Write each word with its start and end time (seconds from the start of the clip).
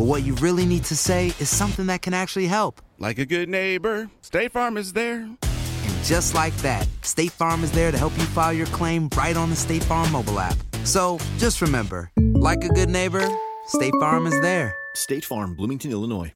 but 0.00 0.06
what 0.06 0.22
you 0.22 0.34
really 0.36 0.64
need 0.64 0.82
to 0.82 0.96
say 0.96 1.26
is 1.40 1.50
something 1.50 1.88
that 1.88 2.00
can 2.00 2.14
actually 2.14 2.46
help. 2.46 2.80
Like 2.98 3.18
a 3.18 3.26
good 3.26 3.50
neighbor, 3.50 4.08
State 4.22 4.50
Farm 4.50 4.78
is 4.78 4.94
there. 4.94 5.16
And 5.18 6.04
just 6.04 6.34
like 6.34 6.56
that, 6.62 6.88
State 7.02 7.32
Farm 7.32 7.62
is 7.62 7.70
there 7.72 7.92
to 7.92 7.98
help 7.98 8.16
you 8.16 8.24
file 8.24 8.54
your 8.54 8.66
claim 8.68 9.10
right 9.14 9.36
on 9.36 9.50
the 9.50 9.56
State 9.56 9.84
Farm 9.84 10.10
mobile 10.10 10.40
app. 10.40 10.56
So 10.84 11.18
just 11.36 11.60
remember, 11.60 12.10
like 12.16 12.64
a 12.64 12.70
good 12.70 12.88
neighbor, 12.88 13.28
State 13.66 13.92
Farm 14.00 14.26
is 14.26 14.40
there. 14.40 14.74
State 14.94 15.22
Farm, 15.22 15.54
Bloomington, 15.54 15.90
Illinois. 15.90 16.32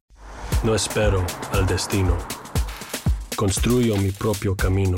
No 0.63 0.73
espero 0.75 1.25
al 1.51 1.65
destino. 1.65 2.15
Construyo 3.35 3.97
mi 3.97 4.11
propio 4.11 4.53
camino. 4.53 4.97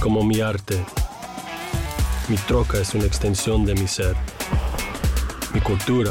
Como 0.00 0.24
mi 0.24 0.40
arte. 0.40 0.84
Mi 2.28 2.36
troca 2.48 2.78
es 2.78 2.92
una 2.92 3.04
extensión 3.04 3.64
de 3.64 3.76
mi 3.76 3.86
ser. 3.86 4.16
Mi 5.54 5.60
cultura, 5.60 6.10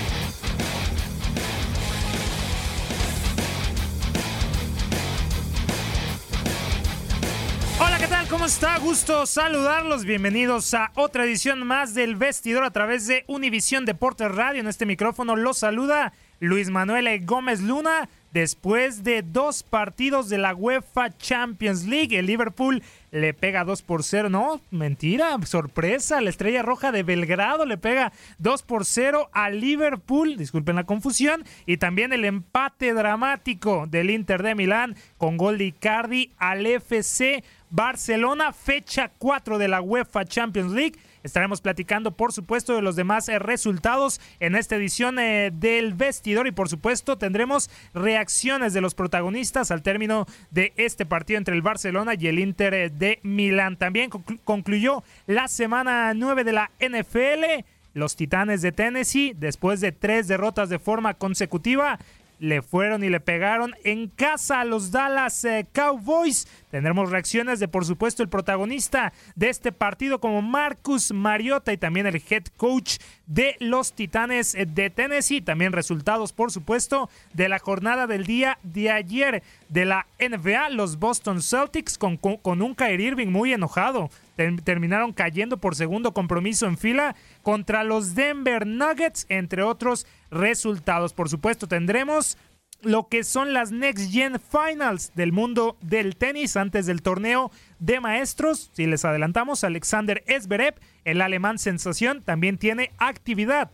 Está? 8.55 8.77
Gusto 8.79 9.25
saludarlos. 9.25 10.03
Bienvenidos 10.03 10.73
a 10.73 10.91
otra 10.95 11.23
edición 11.23 11.65
más 11.65 11.93
del 11.93 12.17
Vestidor 12.17 12.65
a 12.65 12.71
través 12.71 13.07
de 13.07 13.23
Univisión 13.27 13.85
Deportes 13.85 14.29
Radio. 14.29 14.59
En 14.59 14.67
este 14.67 14.85
micrófono 14.85 15.37
los 15.37 15.59
saluda 15.59 16.11
Luis 16.41 16.69
Manuel 16.69 17.25
Gómez 17.25 17.61
Luna. 17.61 18.09
Después 18.33 19.03
de 19.03 19.23
dos 19.23 19.61
partidos 19.63 20.29
de 20.29 20.37
la 20.37 20.55
UEFA 20.55 21.17
Champions 21.17 21.85
League, 21.85 22.17
el 22.17 22.25
Liverpool 22.25 22.81
le 23.11 23.33
pega 23.33 23.65
2 23.65 23.81
por 23.81 24.03
0. 24.03 24.29
No, 24.29 24.61
mentira, 24.71 25.37
sorpresa. 25.45 26.21
La 26.21 26.29
estrella 26.29 26.61
roja 26.61 26.93
de 26.93 27.03
Belgrado 27.03 27.65
le 27.65 27.77
pega 27.77 28.13
2 28.39 28.63
por 28.63 28.85
0 28.85 29.29
a 29.33 29.49
Liverpool. 29.49 30.37
Disculpen 30.37 30.77
la 30.77 30.85
confusión. 30.85 31.43
Y 31.65 31.75
también 31.75 32.13
el 32.13 32.23
empate 32.23 32.93
dramático 32.93 33.85
del 33.87 34.09
Inter 34.09 34.43
de 34.43 34.55
Milán 34.55 34.95
con 35.17 35.35
gol 35.35 35.57
de 35.57 35.65
Icardi 35.65 36.31
al 36.37 36.65
FC 36.65 37.43
Barcelona, 37.71 38.53
fecha 38.53 39.11
4 39.17 39.57
de 39.57 39.67
la 39.67 39.81
UEFA 39.81 40.25
Champions 40.25 40.71
League. 40.73 40.99
Estaremos 41.23 41.61
platicando, 41.61 42.11
por 42.11 42.33
supuesto, 42.33 42.75
de 42.75 42.81
los 42.81 42.95
demás 42.95 43.29
eh, 43.29 43.39
resultados 43.39 44.19
en 44.39 44.55
esta 44.55 44.75
edición 44.75 45.19
eh, 45.19 45.51
del 45.53 45.93
vestidor 45.93 46.47
y, 46.47 46.51
por 46.51 46.67
supuesto, 46.67 47.17
tendremos 47.17 47.69
reacciones 47.93 48.73
de 48.73 48.81
los 48.81 48.93
protagonistas 48.95 49.71
al 49.71 49.83
término 49.83 50.25
de 50.49 50.73
este 50.77 51.05
partido 51.05 51.37
entre 51.37 51.55
el 51.55 51.61
Barcelona 51.61 52.13
y 52.19 52.27
el 52.27 52.39
Inter 52.39 52.73
eh, 52.73 52.89
de 52.89 53.19
Milán. 53.23 53.77
También 53.77 54.09
conclu- 54.09 54.39
concluyó 54.43 55.03
la 55.25 55.47
semana 55.47 56.13
9 56.13 56.43
de 56.43 56.53
la 56.53 56.71
NFL. 56.79 57.63
Los 57.93 58.15
Titanes 58.15 58.61
de 58.61 58.71
Tennessee, 58.71 59.33
después 59.37 59.81
de 59.81 59.91
tres 59.91 60.29
derrotas 60.29 60.69
de 60.69 60.79
forma 60.79 61.13
consecutiva, 61.13 61.99
le 62.41 62.63
fueron 62.63 63.03
y 63.03 63.09
le 63.09 63.19
pegaron 63.19 63.75
en 63.83 64.07
casa 64.07 64.61
a 64.61 64.65
los 64.65 64.89
Dallas 64.89 65.45
eh, 65.45 65.67
Cowboys. 65.71 66.47
Tendremos 66.71 67.11
reacciones 67.11 67.59
de, 67.59 67.67
por 67.67 67.85
supuesto, 67.85 68.23
el 68.23 68.29
protagonista 68.29 69.13
de 69.35 69.49
este 69.49 69.71
partido 69.71 70.19
como 70.19 70.41
Marcus 70.41 71.11
Mariota 71.11 71.71
y 71.71 71.77
también 71.77 72.07
el 72.07 72.15
head 72.15 72.45
coach 72.57 72.97
de 73.27 73.55
los 73.59 73.93
Titanes 73.93 74.55
eh, 74.55 74.65
de 74.65 74.89
Tennessee. 74.89 75.41
También 75.41 75.71
resultados, 75.71 76.33
por 76.33 76.51
supuesto, 76.51 77.11
de 77.33 77.47
la 77.47 77.59
jornada 77.59 78.07
del 78.07 78.25
día 78.25 78.57
de 78.63 78.89
ayer 78.89 79.43
de 79.69 79.85
la 79.85 80.07
NBA. 80.19 80.69
Los 80.69 80.97
Boston 80.97 81.43
Celtics 81.43 81.99
con, 81.99 82.17
con, 82.17 82.61
un 82.63 82.73
Kyrie 82.73 83.09
Irving 83.09 83.27
muy 83.27 83.53
enojado. 83.53 84.09
Ter- 84.41 84.61
terminaron 84.61 85.13
cayendo 85.13 85.57
por 85.57 85.75
segundo 85.75 86.13
compromiso 86.13 86.65
en 86.65 86.77
fila 86.77 87.15
contra 87.43 87.83
los 87.83 88.15
Denver 88.15 88.65
Nuggets, 88.65 89.27
entre 89.29 89.61
otros 89.61 90.07
resultados. 90.31 91.13
Por 91.13 91.29
supuesto, 91.29 91.67
tendremos 91.67 92.37
lo 92.81 93.07
que 93.07 93.23
son 93.23 93.53
las 93.53 93.71
Next 93.71 94.11
Gen 94.11 94.39
Finals 94.39 95.11
del 95.13 95.31
mundo 95.31 95.77
del 95.81 96.15
tenis 96.15 96.57
antes 96.57 96.87
del 96.87 97.03
torneo 97.03 97.51
de 97.77 97.99
maestros. 97.99 98.71
Si 98.73 98.87
les 98.87 99.05
adelantamos, 99.05 99.63
Alexander 99.63 100.23
Zverev, 100.27 100.73
el 101.05 101.21
alemán 101.21 101.59
sensación, 101.59 102.23
también 102.23 102.57
tiene 102.57 102.89
actividad. 102.97 103.69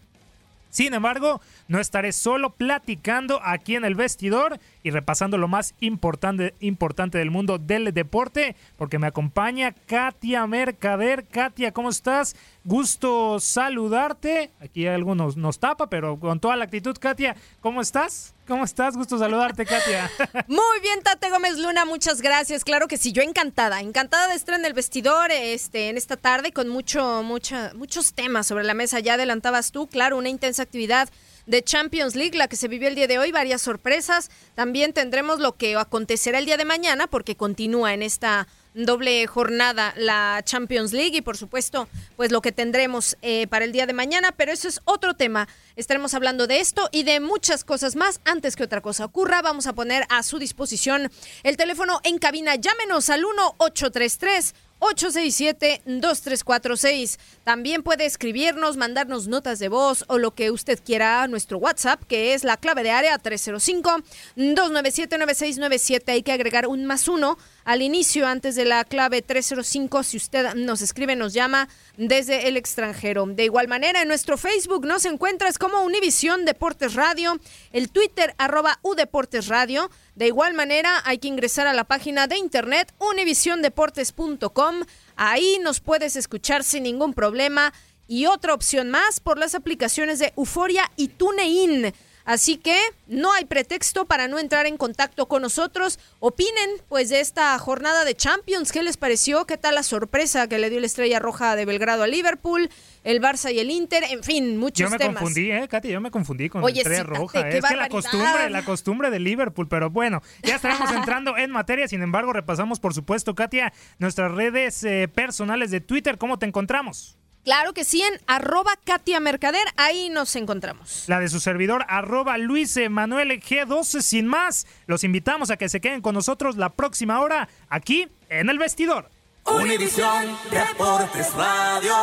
Sin 0.69 0.94
embargo, 0.94 1.39
no 1.67 1.79
estaré 1.79 2.11
solo 2.11 2.51
platicando 2.51 3.39
aquí 3.44 3.75
en 3.75 3.85
el 3.85 3.95
vestidor 3.95 4.59
y 4.83 4.91
repasando 4.91 5.38
lo 5.38 5.47
más 5.47 5.75
importante, 5.79 6.53
importante 6.59 7.17
del 7.17 7.31
mundo 7.31 7.57
del 7.57 7.94
deporte, 7.94 8.55
porque 8.78 9.00
me 9.00 9.07
acompaña 9.07 9.73
Katia 9.85 10.47
Mercader. 10.47 11.25
Katia, 11.28 11.72
¿cómo 11.72 11.89
estás? 11.89 12.35
Gusto 12.63 13.39
saludarte. 13.39 14.51
Aquí 14.59 14.88
algo 14.88 15.16
nos, 15.16 15.38
nos 15.38 15.59
tapa, 15.59 15.89
pero 15.89 16.19
con 16.19 16.39
toda 16.39 16.55
la 16.55 16.66
actitud, 16.66 16.97
Katia, 16.97 17.35
¿cómo 17.61 17.81
estás? 17.81 18.34
¿Cómo 18.47 18.63
estás? 18.63 18.95
Gusto 18.95 19.17
saludarte, 19.17 19.66
Katia. 19.66 20.09
Muy 20.47 20.79
bien, 20.81 21.01
Tate 21.03 21.29
Gómez 21.29 21.58
Luna, 21.58 21.84
muchas 21.84 22.22
gracias. 22.22 22.64
Claro 22.64 22.87
que 22.87 22.97
sí, 22.97 23.11
yo 23.11 23.22
encantada, 23.22 23.81
encantada 23.81 24.29
de 24.29 24.35
estar 24.35 24.55
en 24.55 24.64
el 24.64 24.73
vestidor 24.73 25.31
este, 25.31 25.90
en 25.90 25.97
esta 25.97 26.16
tarde 26.16 26.53
con 26.53 26.69
mucho, 26.69 27.23
mucha, 27.23 27.73
muchos 27.75 28.14
temas 28.14 28.47
sobre 28.47 28.64
la 28.64 28.73
mesa. 28.73 29.02
Ya 29.02 29.16
adelantabas 29.16 29.73
tú, 29.73 29.87
claro, 29.87 30.17
una 30.17 30.29
intensa 30.29 30.64
actividad 30.64 31.09
de 31.47 31.64
Champions 31.64 32.16
League, 32.16 32.38
la 32.38 32.47
que 32.47 32.55
se 32.55 32.67
vivió 32.67 32.88
el 32.88 32.96
día 32.96 33.08
de 33.08 33.17
hoy, 33.17 33.32
varias 33.32 33.61
sorpresas. 33.61 34.29
También 34.53 34.94
tendremos 34.94 35.40
lo 35.40 35.55
que 35.55 35.76
acontecerá 35.76 36.38
el 36.38 36.46
día 36.46 36.58
de 36.58 36.66
mañana, 36.66 37.08
porque 37.08 37.35
continúa 37.35 37.94
en 37.94 38.03
esta 38.03 38.47
doble 38.85 39.26
jornada 39.26 39.94
la 39.97 40.41
Champions 40.44 40.94
League 40.94 41.17
y 41.17 41.22
por 41.22 41.35
supuesto 41.35 41.88
pues 42.16 42.32
lo 42.32 42.41
que 42.41 42.52
tendremos 42.52 43.17
eh, 43.23 43.47
para 43.47 43.66
el 43.66 43.72
día 43.72 43.88
de 43.88 43.94
mañana, 43.94 44.32
pero 44.34 44.52
eso 44.52 44.67
es 44.67 44.82
otro 44.85 45.16
tema. 45.16 45.47
Estaremos 45.76 46.14
hablando 46.14 46.46
de 46.46 46.59
esto 46.59 46.88
y 46.91 47.03
de 47.03 47.20
muchas 47.20 47.64
cosas 47.64 47.96
más. 47.96 48.22
Antes 48.26 48.55
que 48.55 48.64
otra 48.64 48.82
cosa 48.82 49.05
ocurra, 49.05 49.41
vamos 49.41 49.66
a 49.67 49.73
poner 49.73 50.05
a 50.09 50.22
su 50.22 50.38
disposición 50.38 51.11
el 51.43 51.58
teléfono 51.58 52.00
en 52.03 52.20
cabina. 52.20 52.55
Llámenos 52.55 53.09
al 53.09 53.26
1 53.26 53.55
833 53.58 54.53
867-2346. 54.79 57.18
También 57.44 57.84
puede 57.84 58.06
escribirnos, 58.06 58.78
mandarnos 58.78 59.28
notas 59.28 59.59
de 59.59 59.68
voz 59.70 60.06
o 60.08 60.18
lo 60.18 60.34
que 60.35 60.52
usted 60.52 60.79
quiera 60.84 61.24
a 61.24 61.28
nuestro 61.28 61.58
WhatsApp, 61.58 62.02
que 62.08 62.34
es 62.34 62.44
la 62.44 62.58
clave 62.58 62.84
de 62.84 62.91
área 62.91 63.18
305-297-9697. 63.22 66.09
Hay 66.09 66.24
que 66.24 66.32
agregar 66.32 66.68
un 66.68 66.85
más 66.85 67.08
uno 67.08 67.38
al 67.66 67.82
inicio 67.82 68.28
antes 68.28 68.56
de 68.56 68.66
la 68.66 68.84
clave 68.85 69.22
305 69.22 70.03
si 70.03 70.18
usted 70.18 70.53
nos 70.56 70.82
escribe, 70.82 71.16
nos 71.16 71.34
llama 71.34 71.70
desde 71.97 72.47
el 72.47 72.58
extranjero. 72.58 73.26
De 73.26 73.44
igual 73.44 73.68
manera, 73.68 74.02
en 74.02 74.08
nuestro 74.08 74.38
Facebook 74.38 74.85
nos 74.85 75.06
encuentras 75.06 75.58
como 75.58 75.82
Univisión 75.82 76.46
Deportes 76.46 76.94
Radio, 76.94 77.40
el 77.72 77.90
Twitter 77.90 78.35
arroba 78.38 78.79
Udeportes 78.84 79.47
Radio. 79.47 79.90
De 80.17 80.25
igual 80.25 80.55
manera, 80.55 81.03
hay 81.05 81.19
que 81.19 81.28
ingresar 81.28 81.67
a 81.67 81.73
la 81.73 81.84
página 81.84 82.25
de 82.25 82.40
internet 82.40 82.91
univisiondeportes.com. 82.97 84.84
Ahí 85.16 85.59
nos 85.61 85.79
puedes 85.79 86.16
escuchar 86.16 86.64
sin 86.64 86.81
ningún 86.81 87.14
problema. 87.14 87.72
Y 88.08 88.25
otra 88.25 88.55
opción 88.55 88.90
más 88.90 89.19
por 89.19 89.37
las 89.37 89.53
aplicaciones 89.53 90.17
de 90.17 90.34
Euforia 90.35 90.91
y 90.96 91.09
TuneIn. 91.09 91.93
Así 92.28 92.58
que 92.58 92.78
no 93.08 93.32
hay 93.32 93.46
pretexto 93.46 94.03
para 94.03 94.28
no 94.28 94.38
entrar 94.38 94.66
en 94.66 94.76
contacto 94.76 95.29
con 95.29 95.41
nosotros. 95.41 95.97
Opinen, 96.20 96.70
pues, 96.90 97.08
de 97.08 97.22
esta 97.22 97.58
jornada 97.58 98.03
de 98.03 98.16
Champions. 98.16 98.74
¿Qué 98.74 98.84
les 98.84 98.97
pareció? 98.97 99.46
¿Qué 99.46 99.56
tal 99.56 99.76
la 99.76 99.84
sorpresa 99.84 100.50
que 100.50 100.59
le 100.59 100.70
dio 100.70 100.82
la 100.82 100.88
Estrella 100.88 101.20
Roja 101.20 101.56
de 101.56 101.64
Belgrado 101.64 102.03
a 102.03 102.08
Liverpool? 102.08 102.70
El 103.06 103.22
Barça 103.22 103.53
y 103.53 103.59
el 103.59 103.72
Inter, 103.72 104.03
en 104.09 104.24
fin, 104.24 104.58
muchos 104.58 104.90
temas. 104.90 105.00
Yo 105.00 105.08
me 105.08 105.16
confundí, 105.16 105.52
¿eh, 105.52 105.68
Katy? 105.70 105.88
Yo 105.88 106.02
me 106.02 106.12
confundí 106.12 106.50
con 106.50 106.66
Oye, 106.66 106.76
la 106.76 106.82
Estrella 106.82 107.03
Roja. 107.03 107.50
qué 107.50 107.59
Es 107.59 107.66
que 107.66 107.76
la 107.78 107.88
costumbre, 107.88 108.50
la 108.50 108.66
costumbre 108.66 109.09
de 109.09 109.20
Liverpool. 109.20 109.70
Pero 109.70 109.90
bueno, 109.90 110.22
ya 110.44 110.58
estaremos 110.58 110.91
entrando 110.91 111.38
en 111.38 111.50
materia. 111.50 111.88
Sin 111.88 112.02
embargo, 112.02 112.34
repasamos, 112.34 112.82
por 112.82 112.94
supuesto, 112.94 113.35
Katia, 113.35 113.72
nuestras 114.00 114.34
redes 114.34 114.84
eh, 114.84 115.08
personales 115.08 115.72
de 115.72 115.79
Twitter. 115.79 116.18
¿Cómo 116.18 116.38
te 116.38 116.46
encontramos? 116.46 117.18
Claro 117.47 117.72
que 117.72 117.85
sí, 117.85 118.02
en 118.02 118.20
arroba 118.28 118.73
Katia 118.84 119.22
Mercader, 119.22 119.66
ahí 119.78 120.09
nos 120.09 120.35
encontramos. 120.35 121.05
La 121.08 121.22
de 121.22 121.29
su 121.29 121.40
servidor, 121.40 121.85
arroba 121.88 122.38
Luis 122.38 122.76
Emanuel 122.76 123.29
G12. 123.41 124.02
Sin 124.02 124.28
más, 124.28 124.67
los 124.85 125.05
invitamos 125.05 125.49
a 125.49 125.55
que 125.55 125.70
se 125.70 125.79
queden 125.79 126.02
con 126.02 126.14
nosotros 126.14 126.58
la 126.58 126.67
próxima 126.73 127.22
hora 127.22 127.47
aquí 127.70 128.09
en 128.28 128.49
el 128.49 128.59
vestidor. 128.59 129.09
Univisión 129.46 130.38
Deportes 130.52 131.34
Radio. 131.35 131.94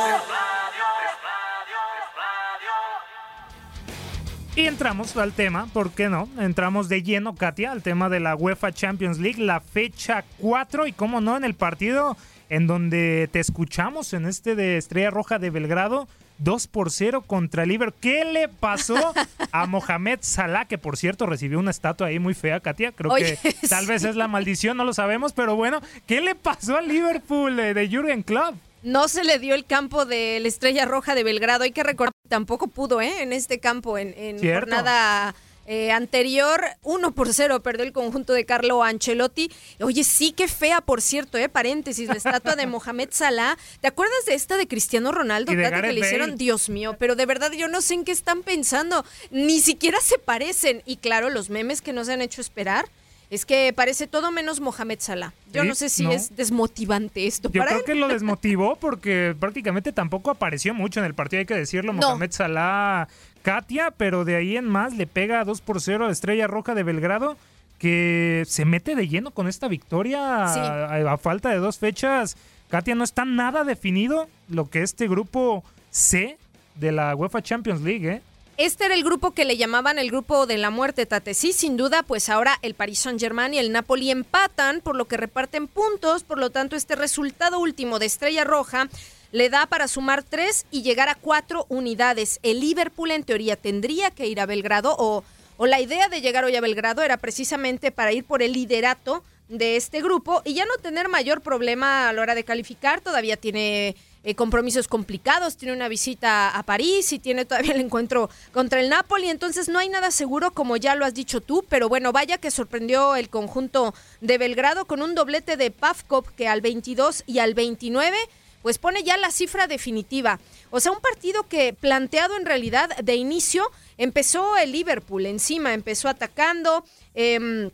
Y 4.56 4.66
entramos 4.66 5.14
al 5.18 5.34
tema, 5.34 5.66
¿por 5.74 5.90
qué 5.90 6.08
no? 6.08 6.26
Entramos 6.38 6.88
de 6.88 7.02
lleno, 7.02 7.34
Katia, 7.34 7.72
al 7.72 7.82
tema 7.82 8.08
de 8.08 8.20
la 8.20 8.34
UEFA 8.34 8.72
Champions 8.72 9.18
League, 9.18 9.42
la 9.42 9.60
fecha 9.60 10.24
4 10.38 10.86
y 10.86 10.92
cómo 10.92 11.20
no, 11.20 11.36
en 11.36 11.44
el 11.44 11.54
partido 11.54 12.16
en 12.48 12.66
donde 12.66 13.28
te 13.32 13.40
escuchamos 13.40 14.12
en 14.12 14.26
este 14.26 14.54
de 14.54 14.76
Estrella 14.76 15.10
Roja 15.10 15.38
de 15.38 15.50
Belgrado, 15.50 16.08
2 16.38 16.66
por 16.66 16.90
0 16.90 17.22
contra 17.26 17.62
el 17.62 17.70
Liverpool. 17.70 18.00
¿Qué 18.00 18.24
le 18.24 18.48
pasó 18.48 19.14
a 19.52 19.66
Mohamed 19.66 20.18
Salah, 20.22 20.66
que 20.66 20.78
por 20.78 20.96
cierto 20.96 21.26
recibió 21.26 21.58
una 21.58 21.70
estatua 21.70 22.08
ahí 22.08 22.18
muy 22.18 22.34
fea, 22.34 22.60
Katia? 22.60 22.92
Creo 22.92 23.12
Oye, 23.12 23.38
que 23.40 23.54
tal 23.68 23.86
vez 23.86 24.04
es 24.04 24.16
la 24.16 24.28
maldición, 24.28 24.76
no 24.76 24.84
lo 24.84 24.92
sabemos, 24.92 25.32
pero 25.32 25.56
bueno, 25.56 25.80
¿qué 26.06 26.20
le 26.20 26.34
pasó 26.34 26.76
al 26.76 26.88
Liverpool 26.88 27.58
eh, 27.60 27.74
de 27.74 27.88
Jürgen 27.88 28.22
Klopp? 28.22 28.56
No 28.82 29.08
se 29.08 29.24
le 29.24 29.38
dio 29.38 29.54
el 29.54 29.64
campo 29.64 30.04
de 30.04 30.38
la 30.40 30.48
Estrella 30.48 30.84
Roja 30.84 31.14
de 31.14 31.24
Belgrado. 31.24 31.64
Hay 31.64 31.70
que 31.72 31.82
recordar 31.82 32.12
que 32.22 32.28
tampoco 32.28 32.66
pudo, 32.66 33.00
¿eh? 33.00 33.22
En 33.22 33.32
este 33.32 33.58
campo, 33.58 33.96
en, 33.96 34.12
en 34.18 34.38
jornada 34.38 35.34
eh, 35.66 35.92
anterior, 35.92 36.62
1 36.82 37.12
por 37.12 37.32
0 37.32 37.62
perdió 37.62 37.84
el 37.84 37.92
conjunto 37.92 38.32
de 38.32 38.44
Carlo 38.44 38.82
Ancelotti. 38.82 39.50
Oye, 39.80 40.04
sí, 40.04 40.32
qué 40.32 40.46
fea, 40.48 40.80
por 40.80 41.00
cierto, 41.00 41.38
¿eh? 41.38 41.48
Paréntesis, 41.48 42.08
la 42.08 42.14
estatua 42.14 42.54
de 42.56 42.66
Mohamed 42.68 43.08
Salah. 43.12 43.56
¿Te 43.80 43.88
acuerdas 43.88 44.24
de 44.26 44.34
esta 44.34 44.56
de 44.56 44.66
Cristiano 44.68 45.10
Ronaldo, 45.12 45.52
Y 45.52 45.56
de 45.56 45.62
Tati, 45.62 45.72
que 45.74 45.80
Gareth 45.80 45.94
le 45.94 46.00
hicieron? 46.00 46.26
Bale. 46.30 46.36
Dios 46.38 46.68
mío, 46.68 46.96
pero 46.98 47.16
de 47.16 47.26
verdad 47.26 47.52
yo 47.52 47.68
no 47.68 47.80
sé 47.80 47.94
en 47.94 48.04
qué 48.04 48.12
están 48.12 48.42
pensando. 48.42 49.04
Ni 49.30 49.60
siquiera 49.60 49.98
se 50.00 50.18
parecen. 50.18 50.82
Y 50.84 50.96
claro, 50.96 51.30
los 51.30 51.48
memes 51.50 51.80
que 51.82 51.92
nos 51.92 52.08
han 52.08 52.20
hecho 52.22 52.40
esperar. 52.40 52.86
Es 53.30 53.46
que 53.46 53.72
parece 53.72 54.06
todo 54.06 54.30
menos 54.30 54.60
Mohamed 54.60 54.98
Salah. 55.00 55.32
Yo 55.50 55.62
Sí, 55.62 55.68
no 55.68 55.74
sé 55.74 55.88
si 55.88 56.04
no. 56.04 56.12
es 56.12 56.36
desmotivante 56.36 57.26
esto 57.26 57.50
Yo 57.50 57.58
para 57.60 57.70
creo 57.70 57.80
él. 57.80 57.84
que 57.86 57.94
lo 57.94 58.06
desmotivó 58.06 58.76
porque 58.80 59.34
prácticamente 59.40 59.92
tampoco 59.92 60.30
apareció 60.30 60.74
mucho 60.74 61.00
en 61.00 61.06
el 61.06 61.14
partido, 61.14 61.40
hay 61.40 61.46
que 61.46 61.54
decirlo. 61.54 61.94
No. 61.94 62.00
Mohamed 62.08 62.30
Salah, 62.32 63.08
Katia, 63.44 63.90
pero 63.92 64.24
de 64.24 64.36
ahí 64.36 64.56
en 64.56 64.64
más 64.66 64.96
le 64.96 65.06
pega 65.06 65.44
2 65.44 65.60
por 65.60 65.80
0 65.80 66.06
a 66.06 66.10
Estrella 66.10 66.46
Roja 66.46 66.74
de 66.74 66.82
Belgrado, 66.82 67.36
que 67.78 68.42
se 68.48 68.64
mete 68.64 68.94
de 68.96 69.06
lleno 69.06 69.32
con 69.32 69.46
esta 69.48 69.68
victoria 69.68 70.48
Sí. 70.48 70.58
a, 70.60 71.12
a 71.12 71.18
falta 71.18 71.50
de 71.50 71.56
dos 71.58 71.78
fechas. 71.78 72.36
Katia, 72.70 72.94
no 72.94 73.04
está 73.04 73.26
nada 73.26 73.62
definido 73.62 74.28
lo 74.48 74.70
que 74.70 74.82
este 74.82 75.06
grupo 75.08 75.62
C 75.90 76.38
de 76.76 76.90
la 76.92 77.14
UEFA 77.14 77.42
Champions 77.42 77.82
League, 77.82 78.08
¿eh? 78.10 78.22
Este 78.56 78.84
era 78.86 78.94
el 78.94 79.02
grupo 79.04 79.32
que 79.32 79.44
le 79.44 79.56
llamaban 79.56 79.98
el 79.98 80.10
grupo 80.10 80.46
de 80.46 80.56
la 80.58 80.70
muerte, 80.70 81.04
Tate. 81.06 81.34
Sí, 81.34 81.52
sin 81.52 81.76
duda, 81.76 82.04
pues 82.04 82.28
ahora 82.30 82.56
el 82.62 82.74
Paris 82.74 83.00
Saint-Germain 83.00 83.52
y 83.52 83.58
el 83.58 83.72
Napoli 83.72 84.10
empatan, 84.12 84.80
por 84.80 84.94
lo 84.96 85.06
que 85.06 85.16
reparten 85.16 85.66
puntos. 85.66 86.22
Por 86.22 86.38
lo 86.38 86.50
tanto, 86.50 86.76
este 86.76 86.94
resultado 86.94 87.58
último 87.58 87.98
de 87.98 88.06
Estrella 88.06 88.44
Roja 88.44 88.88
le 89.34 89.50
da 89.50 89.66
para 89.66 89.88
sumar 89.88 90.22
tres 90.22 90.64
y 90.70 90.82
llegar 90.82 91.08
a 91.08 91.16
cuatro 91.16 91.66
unidades. 91.68 92.38
El 92.44 92.60
Liverpool, 92.60 93.10
en 93.10 93.24
teoría, 93.24 93.56
tendría 93.56 94.12
que 94.12 94.28
ir 94.28 94.38
a 94.38 94.46
Belgrado 94.46 94.94
o, 94.96 95.24
o 95.56 95.66
la 95.66 95.80
idea 95.80 96.08
de 96.08 96.20
llegar 96.20 96.44
hoy 96.44 96.54
a 96.54 96.60
Belgrado 96.60 97.02
era 97.02 97.16
precisamente 97.16 97.90
para 97.90 98.12
ir 98.12 98.22
por 98.22 98.42
el 98.44 98.52
liderato 98.52 99.24
de 99.48 99.74
este 99.74 100.02
grupo 100.02 100.40
y 100.44 100.54
ya 100.54 100.64
no 100.66 100.76
tener 100.80 101.08
mayor 101.08 101.40
problema 101.40 102.08
a 102.08 102.12
la 102.12 102.22
hora 102.22 102.36
de 102.36 102.44
calificar. 102.44 103.00
Todavía 103.00 103.36
tiene 103.36 103.96
eh, 104.22 104.36
compromisos 104.36 104.86
complicados, 104.86 105.56
tiene 105.56 105.74
una 105.74 105.88
visita 105.88 106.56
a 106.56 106.62
París 106.62 107.12
y 107.12 107.18
tiene 107.18 107.44
todavía 107.44 107.74
el 107.74 107.80
encuentro 107.80 108.30
contra 108.52 108.78
el 108.78 108.88
Napoli, 108.88 109.30
entonces 109.30 109.68
no 109.68 109.80
hay 109.80 109.88
nada 109.88 110.12
seguro 110.12 110.52
como 110.52 110.76
ya 110.76 110.94
lo 110.94 111.04
has 111.04 111.12
dicho 111.12 111.40
tú, 111.40 111.64
pero 111.68 111.88
bueno, 111.88 112.12
vaya 112.12 112.38
que 112.38 112.52
sorprendió 112.52 113.16
el 113.16 113.28
conjunto 113.30 113.94
de 114.20 114.38
Belgrado 114.38 114.84
con 114.84 115.02
un 115.02 115.16
doblete 115.16 115.56
de 115.56 115.72
Pavkov 115.72 116.32
que 116.36 116.46
al 116.46 116.60
22 116.60 117.24
y 117.26 117.40
al 117.40 117.54
29 117.54 118.16
pues 118.64 118.78
pone 118.78 119.02
ya 119.02 119.18
la 119.18 119.30
cifra 119.30 119.66
definitiva. 119.66 120.40
O 120.70 120.80
sea, 120.80 120.90
un 120.90 121.00
partido 121.00 121.46
que 121.46 121.74
planteado 121.74 122.34
en 122.38 122.46
realidad 122.46 122.96
de 122.96 123.14
inicio 123.14 123.70
empezó 123.98 124.56
el 124.56 124.72
Liverpool 124.72 125.26
encima, 125.26 125.74
empezó 125.74 126.08
atacando. 126.08 126.82
em, 127.14 127.70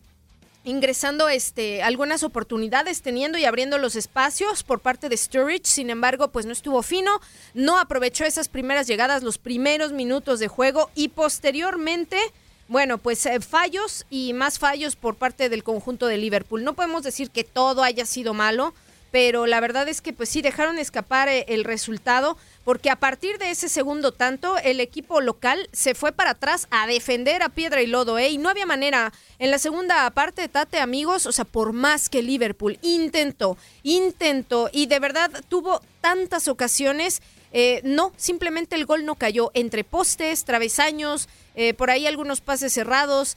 ingresando 0.63 1.29
este 1.31 1.83
algunas 1.83 2.23
oportunidades 2.23 3.01
teniendo 3.01 3.39
y 3.39 3.47
abriendo 3.47 3.79
los 3.79 3.97
espacios 3.97 4.63
por 4.63 4.81
parte 4.81 5.09
de 5.09 5.17
Sturridge, 5.17 5.65
sin 5.65 5.89
embargo, 5.89 6.29
pues 6.29 6.45
no 6.45 6.53
estuvo 6.53 6.83
fino, 6.83 7.21
no 7.55 7.79
aprovechó 7.79 8.25
esas 8.25 8.49
primeras 8.49 8.87
llegadas, 8.87 9.23
los 9.23 9.39
primeros 9.39 9.93
minutos 9.93 10.39
de 10.39 10.49
juego 10.49 10.91
y 10.95 11.09
posteriormente 11.09 12.19
bueno, 12.69 12.99
pues 12.99 13.27
eh, 13.27 13.41
fallos 13.41 14.07
y 14.11 14.33
más 14.33 14.59
fallos 14.59 14.95
por 14.97 15.17
parte 15.17 15.49
del 15.49 15.65
conjunto 15.65 16.07
de 16.07 16.19
Liverpool. 16.19 16.63
No 16.63 16.75
podemos 16.75 17.03
decir 17.03 17.31
que 17.31 17.43
todo 17.43 17.83
haya 17.83 18.07
sido 18.07 18.33
malo, 18.33 18.75
pero 19.11 19.47
la 19.47 19.61
verdad 19.61 19.89
es 19.89 20.01
que 20.01 20.13
pues 20.13 20.29
sí 20.29 20.43
dejaron 20.43 20.79
escapar 20.79 21.29
eh, 21.29 21.45
el 21.49 21.65
resultado 21.65 22.37
porque 22.65 22.91
a 22.91 22.97
partir 22.97 23.39
de 23.39 23.51
ese 23.51 23.69
segundo 23.69 24.13
tanto 24.13 24.57
el 24.59 24.81
equipo 24.81 25.21
local 25.21 25.69
se 25.73 25.95
fue 25.95 26.13
para 26.13 26.33
atrás 26.33 26.69
a 26.71 26.87
defender 26.87 27.43
a 27.43 27.49
piedra 27.49 27.83
y 27.83 27.87
lodo, 27.87 28.19
¿eh? 28.19 28.29
Y 28.29 28.39
no 28.39 28.49
había 28.49 28.67
manera. 28.67 29.13
En 29.39 29.51
la 29.51 29.59
segunda 29.59 30.09
parte, 30.11 30.49
Tate, 30.49 30.79
amigos, 30.79 31.27
o 31.27 31.33
sea, 31.33 31.45
por 31.45 31.73
más 31.73 32.09
que 32.09 32.23
Liverpool 32.23 32.79
intentó, 32.83 33.57
intentó 33.83 34.69
y 34.73 34.87
de 34.87 35.01
verdad 35.01 35.31
tuvo 35.49 35.81
tantas 36.01 36.49
ocasiones, 36.49 37.23
eh, 37.53 37.81
no, 37.83 38.13
simplemente 38.17 38.77
el 38.77 38.87
gol 38.87 39.05
no 39.05 39.17
cayó 39.17 39.51
entre 39.55 39.83
postes, 39.83 40.45
travesaños, 40.45 41.29
eh, 41.57 41.75
por 41.75 41.91
ahí 41.91 42.07
algunos 42.07 42.41
pases 42.41 42.73
cerrados, 42.73 43.37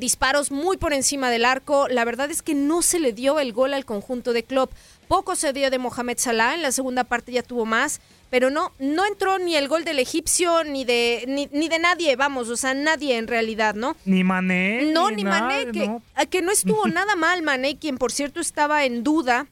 disparos 0.00 0.50
muy 0.50 0.76
por 0.76 0.92
encima 0.92 1.30
del 1.30 1.46
arco. 1.46 1.88
La 1.88 2.04
verdad 2.04 2.30
es 2.30 2.42
que 2.42 2.54
no 2.54 2.82
se 2.82 2.98
le 2.98 3.14
dio 3.14 3.40
el 3.40 3.54
gol 3.54 3.72
al 3.72 3.86
conjunto 3.86 4.34
de 4.34 4.42
Klopp. 4.42 4.72
Poco 5.12 5.36
se 5.36 5.52
dio 5.52 5.68
de 5.70 5.76
Mohamed 5.78 6.16
Salah, 6.16 6.54
en 6.54 6.62
la 6.62 6.72
segunda 6.72 7.04
parte 7.04 7.32
ya 7.32 7.42
tuvo 7.42 7.66
más, 7.66 8.00
pero 8.30 8.48
no, 8.48 8.72
no 8.78 9.04
entró 9.04 9.38
ni 9.38 9.56
el 9.56 9.68
gol 9.68 9.84
del 9.84 9.98
egipcio 9.98 10.64
ni 10.64 10.86
de, 10.86 11.26
ni, 11.28 11.50
ni 11.52 11.68
de 11.68 11.78
nadie, 11.78 12.16
vamos, 12.16 12.48
o 12.48 12.56
sea, 12.56 12.72
nadie 12.72 13.18
en 13.18 13.26
realidad, 13.26 13.74
¿no? 13.74 13.94
Ni 14.06 14.24
Mané. 14.24 14.90
No, 14.90 15.10
ni 15.10 15.22
Mané, 15.22 15.70
que 15.70 15.86
no. 15.86 16.02
que 16.30 16.40
no 16.40 16.50
estuvo 16.50 16.88
nada 16.88 17.14
mal 17.14 17.42
Mané, 17.42 17.76
quien 17.76 17.98
por 17.98 18.10
cierto 18.10 18.40
estaba 18.40 18.86
en 18.86 19.04
duda 19.04 19.48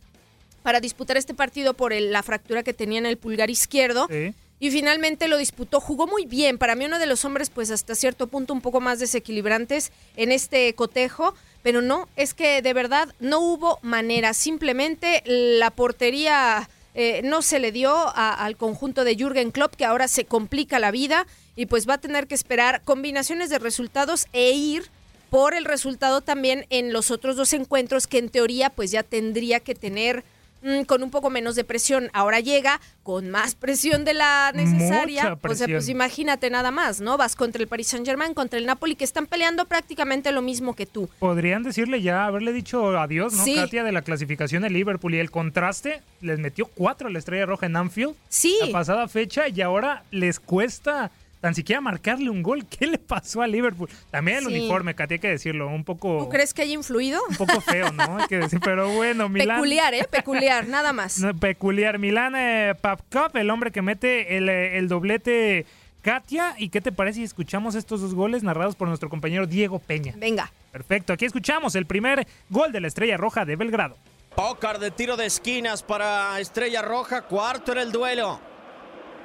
para 0.62 0.80
disputar 0.80 1.18
este 1.18 1.34
partido 1.34 1.74
por 1.74 1.92
el- 1.92 2.10
la 2.10 2.22
fractura 2.22 2.62
que 2.62 2.72
tenía 2.72 2.98
en 2.98 3.04
el 3.04 3.18
pulgar 3.18 3.50
izquierdo. 3.50 4.08
Sí. 4.10 4.32
Y 4.60 4.70
finalmente 4.70 5.28
lo 5.28 5.36
disputó, 5.36 5.78
jugó 5.78 6.06
muy 6.06 6.24
bien. 6.24 6.56
Para 6.56 6.74
mí 6.74 6.86
uno 6.86 6.98
de 6.98 7.06
los 7.06 7.26
hombres, 7.26 7.50
pues 7.50 7.70
hasta 7.70 7.94
cierto 7.94 8.28
punto 8.28 8.54
un 8.54 8.62
poco 8.62 8.80
más 8.80 8.98
desequilibrantes 8.98 9.92
en 10.16 10.32
este 10.32 10.74
cotejo. 10.74 11.34
Pero 11.62 11.82
no, 11.82 12.08
es 12.16 12.32
que 12.34 12.62
de 12.62 12.72
verdad 12.72 13.08
no 13.20 13.40
hubo 13.40 13.78
manera. 13.82 14.32
Simplemente 14.34 15.22
la 15.26 15.70
portería 15.70 16.68
eh, 16.94 17.20
no 17.22 17.42
se 17.42 17.58
le 17.60 17.70
dio 17.70 17.92
a- 17.94 18.32
al 18.34 18.56
conjunto 18.56 19.04
de 19.04 19.14
Jürgen 19.14 19.50
Klopp, 19.52 19.74
que 19.76 19.84
ahora 19.84 20.08
se 20.08 20.24
complica 20.24 20.78
la 20.78 20.90
vida 20.90 21.26
y 21.54 21.66
pues 21.66 21.88
va 21.88 21.94
a 21.94 21.98
tener 21.98 22.26
que 22.26 22.34
esperar 22.34 22.82
combinaciones 22.84 23.50
de 23.50 23.58
resultados 23.58 24.26
e 24.32 24.50
ir 24.52 24.90
por 25.30 25.54
el 25.54 25.64
resultado 25.64 26.20
también 26.22 26.66
en 26.70 26.92
los 26.92 27.10
otros 27.12 27.36
dos 27.36 27.52
encuentros 27.52 28.06
que 28.08 28.18
en 28.18 28.30
teoría 28.30 28.70
pues 28.70 28.90
ya 28.90 29.02
tendría 29.04 29.60
que 29.60 29.76
tener 29.76 30.24
mm, 30.62 30.82
con 30.82 31.02
un 31.02 31.10
poco 31.10 31.30
menos 31.30 31.54
de 31.54 31.64
presión. 31.64 32.10
Ahora 32.12 32.40
llega 32.40 32.80
con 33.02 33.30
más 33.30 33.54
presión 33.54 34.04
de 34.04 34.14
la 34.14 34.52
necesaria. 34.54 35.36
O 35.42 35.54
sea, 35.54 35.66
pues 35.66 35.88
imagínate 35.88 36.50
nada 36.50 36.70
más, 36.70 37.00
¿no? 37.00 37.16
Vas 37.16 37.34
contra 37.36 37.60
el 37.62 37.68
Paris 37.68 37.88
Saint-Germain, 37.88 38.34
contra 38.34 38.58
el 38.58 38.66
Napoli, 38.66 38.94
que 38.94 39.04
están 39.04 39.26
peleando 39.26 39.64
prácticamente 39.64 40.32
lo 40.32 40.42
mismo 40.42 40.74
que 40.74 40.86
tú. 40.86 41.08
Podrían 41.18 41.62
decirle 41.62 42.02
ya, 42.02 42.26
haberle 42.26 42.52
dicho 42.52 42.98
adiós, 42.98 43.32
¿no, 43.34 43.44
Sí. 43.44 43.56
Katia, 43.56 43.84
de 43.84 43.92
la 43.92 44.02
clasificación 44.02 44.62
de 44.62 44.70
Liverpool 44.70 45.14
y 45.14 45.18
el 45.18 45.30
contraste, 45.30 46.02
les 46.20 46.38
metió 46.38 46.66
cuatro 46.66 47.08
a 47.08 47.10
la 47.10 47.18
Estrella 47.18 47.46
Roja 47.46 47.66
en 47.66 47.76
Anfield. 47.76 48.14
Sí. 48.28 48.58
La 48.60 48.70
pasada 48.70 49.08
fecha 49.08 49.48
y 49.48 49.60
ahora 49.60 50.04
les 50.10 50.38
cuesta 50.40 51.10
tan 51.40 51.54
siquiera 51.54 51.80
marcarle 51.80 52.28
un 52.30 52.42
gol. 52.42 52.66
¿Qué 52.66 52.86
le 52.86 52.98
pasó 52.98 53.42
a 53.42 53.46
Liverpool? 53.46 53.88
También 54.10 54.38
el 54.38 54.44
Sí. 54.46 54.48
uniforme, 54.58 54.94
Katia, 54.94 55.14
hay 55.16 55.18
que 55.20 55.28
decirlo, 55.28 55.68
un 55.68 55.84
poco, 55.84 56.18
¿Tú 56.18 56.28
crees 56.28 56.52
que 56.54 56.62
haya 56.62 56.74
influido? 56.74 57.20
un 57.28 57.36
poco 57.36 57.60
feo, 57.60 57.90
¿no? 57.92 58.18
Hay 58.18 58.26
que 58.28 58.38
decir, 58.38 58.60
pero 58.62 58.88
bueno, 58.90 59.28
Milán... 59.28 59.56
Peculiar, 59.56 59.94
¿eh? 59.94 60.06
Peculiar, 60.10 60.66
nada 60.68 60.92
más. 60.92 61.18
No, 61.18 61.34
peculiar. 61.34 61.98
Milán 61.98 62.34
eh, 62.36 62.74
Papkov, 62.80 63.36
el 63.36 63.50
hombre 63.50 63.70
que 63.72 63.82
mete 63.82 64.36
el, 64.36 64.48
eh, 64.48 64.78
el 64.78 64.88
doblete 64.88 65.66
Katia. 66.02 66.54
¿Y 66.58 66.68
qué 66.70 66.80
te 66.80 66.92
parece 66.92 67.16
si 67.20 67.24
escuchamos 67.24 67.74
estos 67.74 68.00
dos 68.00 68.14
goles 68.14 68.42
narrados 68.42 68.74
por 68.76 68.88
nuestro 68.88 69.08
compañero 69.10 69.46
Diego 69.46 69.78
Peña? 69.78 70.14
Venga. 70.16 70.52
Perfecto, 70.72 71.12
aquí 71.12 71.24
escuchamos 71.24 71.74
el 71.74 71.84
primer 71.86 72.26
gol 72.48 72.70
de 72.72 72.80
la 72.80 72.86
Estrella 72.88 73.16
Roja 73.16 73.44
de 73.44 73.56
Belgrado. 73.56 73.96
Pócar 74.36 74.78
de 74.78 74.90
tiro 74.92 75.16
de 75.16 75.26
esquinas 75.26 75.82
para 75.82 76.38
Estrella 76.38 76.80
Roja, 76.82 77.22
cuarto 77.22 77.72
en 77.72 77.78
el 77.78 77.90
duelo. 77.92 78.40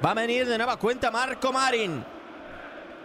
Va 0.04 0.10
a 0.10 0.14
venir 0.14 0.46
de 0.46 0.58
nueva 0.58 0.76
cuenta 0.76 1.10
Marco 1.10 1.52
Marin. 1.52 2.04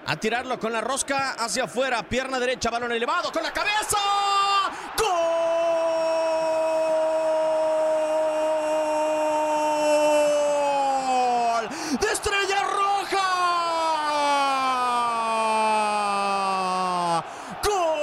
A 0.05 0.15
tirarlo 0.17 0.59
con 0.59 0.73
la 0.73 0.81
rosca 0.81 1.31
hacia 1.39 1.63
afuera, 1.65 2.03
pierna 2.03 2.39
derecha, 2.39 2.69
balón 2.69 2.91
elevado 2.91 3.31
con 3.31 3.43
la 3.43 3.53
cabeza. 3.53 3.97
¡Gol! 11.61 11.69
¡De 11.99 12.11
Estrella 12.11 12.63
Roja! 12.63 13.27
¡Gol! 17.63 18.01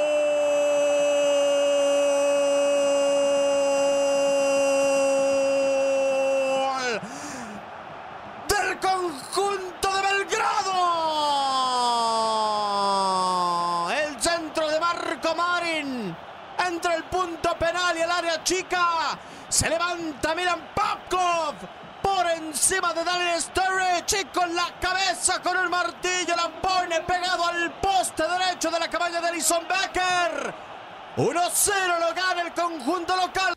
del 8.49 8.79
conjunto 8.79 9.93
de 9.95 10.03
Belgrado. 10.03 10.71
El 13.91 14.21
centro 14.21 14.69
de 14.69 14.81
Marco 14.81 15.35
Marin 15.35 16.17
entre 16.67 16.95
el 16.95 17.05
punto 17.05 17.57
penal 17.59 17.97
y 17.97 18.01
el 18.03 18.11
área 18.11 18.43
chica. 18.45 19.19
Se 19.49 19.69
levanta 19.69 20.35
Milan 20.35 20.69
Papkov 20.75 21.55
por 22.03 22.27
encima 22.27 22.93
de 22.93 23.05
Daniel 23.05 23.41
Sturridge 23.41 24.21
y 24.21 24.25
con 24.27 24.55
la 24.55 24.75
cabeza 24.81 25.41
con 25.43 25.57
el 25.57 25.69
martillo 25.69 26.35
la 26.37 26.49
pone 26.61 27.01
pegado 27.01 27.47
al 27.47 27.73
poste 27.81 28.25
derecho 28.29 28.71
de 28.71 28.79
la 28.79 28.89
cabaña 28.89 29.21
de 29.21 29.29
Alison 29.29 29.67
Becker. 29.67 30.55
1-0 31.49 32.01
lo 32.01 32.15
gana 32.15 32.43
el 32.43 32.53
conjunto 32.53 33.17
local. 33.17 33.55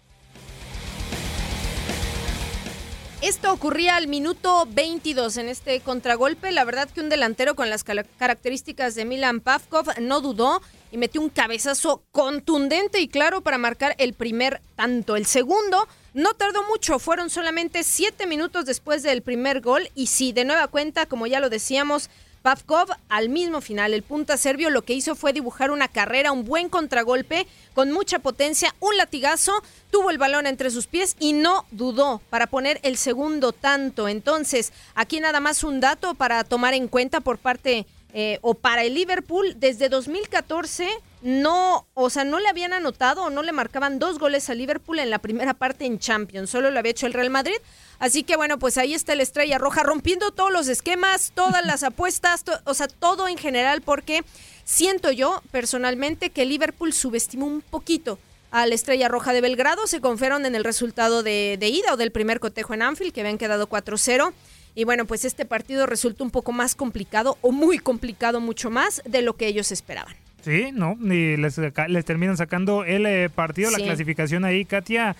Esto 3.21 3.51
ocurría 3.51 3.97
al 3.97 4.07
minuto 4.07 4.65
22 4.69 5.37
en 5.37 5.49
este 5.49 5.79
contragolpe. 5.81 6.51
La 6.51 6.63
verdad 6.63 6.89
que 6.89 7.01
un 7.01 7.09
delantero 7.09 7.55
con 7.55 7.69
las 7.69 7.83
características 7.83 8.95
de 8.95 9.05
Milan 9.05 9.41
Pavkov 9.41 9.99
no 9.99 10.21
dudó 10.21 10.61
y 10.91 10.97
metió 10.97 11.21
un 11.21 11.29
cabezazo 11.29 12.03
contundente 12.11 12.99
y 12.99 13.07
claro 13.07 13.41
para 13.41 13.57
marcar 13.57 13.95
el 13.99 14.13
primer 14.13 14.61
tanto. 14.75 15.17
El 15.17 15.25
segundo 15.25 15.87
no 16.13 16.33
tardó 16.33 16.63
mucho, 16.67 16.97
fueron 16.97 17.29
solamente 17.29 17.83
siete 17.83 18.25
minutos 18.25 18.65
después 18.65 19.03
del 19.03 19.21
primer 19.21 19.61
gol 19.61 19.89
y 19.95 20.07
sí, 20.07 20.31
de 20.31 20.45
nueva 20.45 20.67
cuenta, 20.67 21.05
como 21.05 21.27
ya 21.27 21.39
lo 21.39 21.49
decíamos, 21.49 22.09
Pavkov 22.41 22.89
al 23.09 23.29
mismo 23.29 23.61
final, 23.61 23.93
el 23.93 24.01
punta 24.01 24.35
serbio 24.35 24.71
lo 24.71 24.81
que 24.81 24.93
hizo 24.93 25.15
fue 25.15 25.31
dibujar 25.31 25.69
una 25.69 25.87
carrera, 25.87 26.31
un 26.31 26.43
buen 26.43 26.69
contragolpe 26.69 27.45
con 27.73 27.91
mucha 27.91 28.19
potencia, 28.19 28.73
un 28.79 28.97
latigazo, 28.97 29.53
tuvo 29.91 30.09
el 30.09 30.17
balón 30.17 30.47
entre 30.47 30.71
sus 30.71 30.87
pies 30.87 31.15
y 31.19 31.33
no 31.33 31.65
dudó 31.71 32.21
para 32.29 32.47
poner 32.47 32.79
el 32.83 32.97
segundo 32.97 33.51
tanto. 33.51 34.07
Entonces, 34.07 34.73
aquí 34.95 35.19
nada 35.19 35.39
más 35.39 35.63
un 35.63 35.79
dato 35.79 36.15
para 36.15 36.43
tomar 36.43 36.73
en 36.73 36.87
cuenta 36.87 37.21
por 37.21 37.37
parte 37.37 37.85
eh, 38.13 38.39
o 38.41 38.53
para 38.55 38.83
el 38.83 38.93
Liverpool 38.93 39.53
desde 39.57 39.87
2014 39.89 40.87
no, 41.21 41.87
o 41.93 42.09
sea, 42.09 42.23
no 42.23 42.39
le 42.39 42.49
habían 42.49 42.73
anotado 42.73 43.23
o 43.23 43.29
no 43.29 43.43
le 43.43 43.51
marcaban 43.51 43.99
dos 43.99 44.17
goles 44.17 44.49
a 44.49 44.55
Liverpool 44.55 44.97
en 44.99 45.09
la 45.11 45.19
primera 45.19 45.53
parte 45.53 45.85
en 45.85 45.99
Champions, 45.99 46.49
solo 46.49 46.71
lo 46.71 46.79
había 46.79 46.91
hecho 46.91 47.05
el 47.05 47.13
Real 47.13 47.29
Madrid. 47.29 47.55
Así 47.99 48.23
que 48.23 48.35
bueno, 48.35 48.57
pues 48.57 48.77
ahí 48.79 48.95
está 48.95 49.13
la 49.15 49.21
Estrella 49.21 49.59
Roja 49.59 49.83
rompiendo 49.83 50.31
todos 50.31 50.51
los 50.51 50.67
esquemas, 50.67 51.31
todas 51.35 51.63
las 51.65 51.83
apuestas, 51.89 52.43
to- 52.43 52.59
o 52.65 52.73
sea, 52.73 52.87
todo 52.87 53.27
en 53.27 53.37
general 53.37 53.81
porque 53.83 54.23
siento 54.63 55.11
yo 55.11 55.41
personalmente 55.51 56.31
que 56.31 56.45
Liverpool 56.45 56.93
subestimó 56.93 57.45
un 57.45 57.61
poquito 57.61 58.17
a 58.49 58.65
la 58.65 58.73
Estrella 58.75 59.07
Roja 59.07 59.31
de 59.31 59.41
Belgrado, 59.41 59.85
se 59.87 60.01
confiaron 60.01 60.45
en 60.45 60.55
el 60.55 60.63
resultado 60.65 61.23
de, 61.23 61.55
de 61.59 61.69
ida 61.69 61.93
o 61.93 61.97
del 61.97 62.11
primer 62.11 62.39
cotejo 62.39 62.73
en 62.73 62.81
Anfield, 62.81 63.13
que 63.13 63.21
habían 63.21 63.37
quedado 63.37 63.69
4-0. 63.69 64.33
Y 64.75 64.83
bueno, 64.85 65.05
pues 65.05 65.25
este 65.25 65.45
partido 65.45 65.85
resultó 65.85 66.23
un 66.23 66.31
poco 66.31 66.51
más 66.51 66.75
complicado 66.75 67.37
o 67.41 67.51
muy 67.51 67.77
complicado, 67.77 68.39
mucho 68.39 68.69
más 68.71 69.01
de 69.05 69.21
lo 69.21 69.35
que 69.35 69.47
ellos 69.47 69.71
esperaban. 69.71 70.15
Sí, 70.43 70.69
no, 70.73 70.97
y 71.01 71.37
les, 71.37 71.57
les 71.87 72.05
terminan 72.05 72.37
sacando 72.37 72.83
el 72.83 73.05
eh, 73.05 73.29
partido, 73.29 73.69
Sí. 73.69 73.77
la 73.79 73.85
clasificación 73.85 74.45
ahí, 74.45 74.65
Katia. 74.65 75.15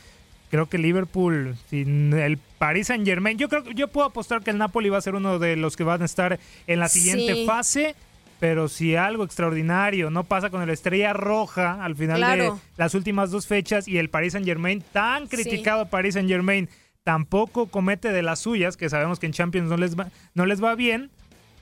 Creo 0.50 0.67
que 0.67 0.77
Liverpool, 0.77 1.55
sin 1.70 2.12
el 2.13 2.38
Paris 2.38 2.88
Saint 2.88 3.05
Germain, 3.05 3.38
yo 3.38 3.48
creo 3.48 3.63
que 3.63 3.74
yo 3.74 3.88
puedo 3.88 4.08
apostar 4.08 4.41
que 4.43 4.51
el 4.51 4.58
Napoli 4.58 4.89
va 4.89 4.98
a 4.98 5.01
ser 5.01 5.15
uno 5.15 5.39
de 5.39 5.55
los 5.55 5.77
que 5.77 5.84
van 5.84 6.01
a 6.01 6.05
estar 6.05 6.39
en 6.67 6.79
la 6.79 6.89
siguiente 6.89 7.34
Sí. 7.36 7.46
fase. 7.46 7.96
Pero 8.39 8.67
si 8.67 8.96
algo 8.96 9.24
extraordinario 9.24 10.10
no 10.10 10.24
pasa 10.24 10.50
con 10.50 10.63
el 10.63 10.70
Estrella 10.72 11.13
Roja 11.13 11.84
al 11.86 11.96
final 11.96 12.17
Claro. 12.17 12.55
de 12.55 12.60
las 12.77 12.96
últimas 12.96 13.29
dos 13.29 13.46
fechas 13.46 13.88
y 13.88 14.00
el 14.00 14.10
Paris 14.10 14.34
Saint 14.34 14.48
Germain, 14.48 14.84
tan 14.91 15.29
Sí. 15.29 15.36
criticado 15.38 15.86
Paris 15.89 16.15
Saint 16.15 16.27
Germain, 16.27 16.67
tampoco 17.03 17.67
comete 17.67 18.12
de 18.12 18.22
las 18.22 18.39
suyas, 18.39 18.77
que 18.77 18.89
sabemos 18.89 19.20
que 19.20 19.25
en 19.25 19.34
Champions 19.34 19.70
no 19.70 19.77
les 19.77 19.98
va, 19.98 20.10
no 20.34 20.46
les 20.46 20.63
va 20.63 20.75
bien, 20.75 21.10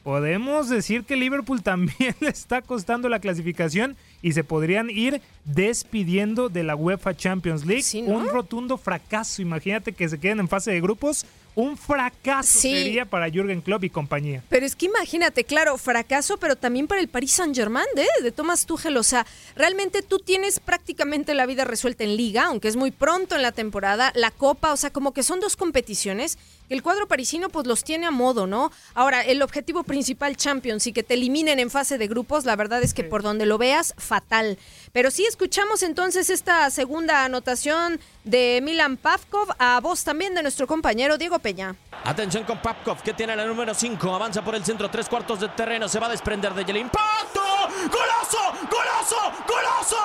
podemos 0.03 0.69
decir 0.69 1.03
que 1.03 1.15
Liverpool 1.15 1.62
también 1.63 2.15
le 2.19 2.29
está 2.29 2.62
costando 2.62 3.10
la 3.10 3.19
clasificación 3.19 3.96
y 4.22 4.34
se 4.34 4.43
podrían 4.43 4.89
ir 4.89 5.22
despidiendo 5.46 6.50
de 6.50 6.63
la 6.63 6.75
UEFA 6.75 7.15
Champions 7.15 7.65
League. 7.65 7.84
¿no? 8.01 8.17
Un 8.17 8.27
rotundo 8.27 8.77
fracaso. 8.77 9.41
Imagínate 9.41 9.93
que 9.93 10.10
se 10.10 10.19
queden 10.19 10.39
en 10.39 10.48
fase 10.48 10.72
de 10.72 10.81
grupos. 10.81 11.25
Un 11.59 11.77
fracaso 11.77 12.59
Sí. 12.59 12.71
sería 12.71 13.05
para 13.05 13.29
Jürgen 13.29 13.61
Klopp 13.61 13.83
y 13.83 13.89
compañía. 13.89 14.43
Pero 14.49 14.65
es 14.65 14.75
que 14.75 14.85
imagínate, 14.85 15.43
claro, 15.43 15.77
fracaso, 15.77 16.37
pero 16.37 16.55
también 16.55 16.87
para 16.87 17.01
el 17.01 17.07
Paris 17.09 17.33
Saint-Germain 17.33 17.85
de, 17.95 18.07
de 18.23 18.31
Thomas 18.31 18.65
Tuchel. 18.65 18.95
O 18.97 19.03
sea, 19.03 19.25
realmente 19.55 20.01
tú 20.01 20.19
tienes 20.19 20.59
prácticamente 20.59 21.33
la 21.33 21.45
vida 21.45 21.65
resuelta 21.65 22.03
en 22.03 22.15
Liga, 22.15 22.45
aunque 22.45 22.67
es 22.69 22.75
muy 22.75 22.91
pronto 22.91 23.35
en 23.35 23.41
la 23.41 23.51
temporada, 23.51 24.11
la 24.15 24.31
Copa, 24.31 24.71
o 24.71 24.77
sea, 24.77 24.91
como 24.91 25.13
que 25.13 25.23
son 25.23 25.39
dos 25.39 25.55
competiciones 25.55 26.37
el 26.69 26.83
cuadro 26.83 27.07
parisino 27.07 27.49
pues 27.49 27.67
los 27.67 27.83
tiene 27.83 28.05
a 28.05 28.11
modo, 28.11 28.47
¿no? 28.47 28.71
Ahora, 28.93 29.21
el 29.21 29.41
objetivo 29.41 29.83
principal 29.83 30.38
Champions 30.38 30.88
y 30.88 30.93
que 30.93 31.03
te 31.03 31.15
eliminen 31.15 31.59
en 31.59 31.69
fase 31.69 31.97
de 31.97 32.07
grupos, 32.07 32.45
la 32.45 32.55
verdad 32.55 32.81
es 32.83 32.93
que 32.93 33.03
por 33.03 33.23
donde 33.23 33.45
lo 33.45 33.57
veas, 33.57 33.93
fatal. 33.97 34.57
Pero 34.91 35.11
sí 35.11 35.25
escuchamos 35.25 35.83
entonces 35.83 36.29
esta 36.29 36.69
segunda 36.69 37.25
anotación 37.25 37.99
de 38.23 38.61
Milan 38.63 38.97
Pavkov, 38.97 39.49
a 39.57 39.79
voz 39.81 40.03
también 40.03 40.35
de 40.35 40.41
nuestro 40.43 40.67
compañero 40.67 41.17
Diego 41.17 41.39
Peña. 41.39 41.75
Atención 42.05 42.43
con 42.43 42.61
Papkov, 42.61 43.01
que 43.01 43.13
tiene 43.13 43.35
la 43.35 43.45
número 43.45 43.73
5. 43.73 44.15
Avanza 44.15 44.41
por 44.43 44.55
el 44.55 44.63
centro, 44.63 44.89
tres 44.89 45.09
cuartos 45.09 45.39
de 45.39 45.49
terreno. 45.49 45.89
Se 45.89 45.99
va 45.99 46.07
a 46.07 46.09
desprender 46.09 46.53
de 46.53 46.61
él. 46.61 46.77
¡Impacto! 46.77 47.41
¡Golazo! 47.91 48.38
¡Golazo! 48.69 49.17
¡Golazo! 49.47 49.97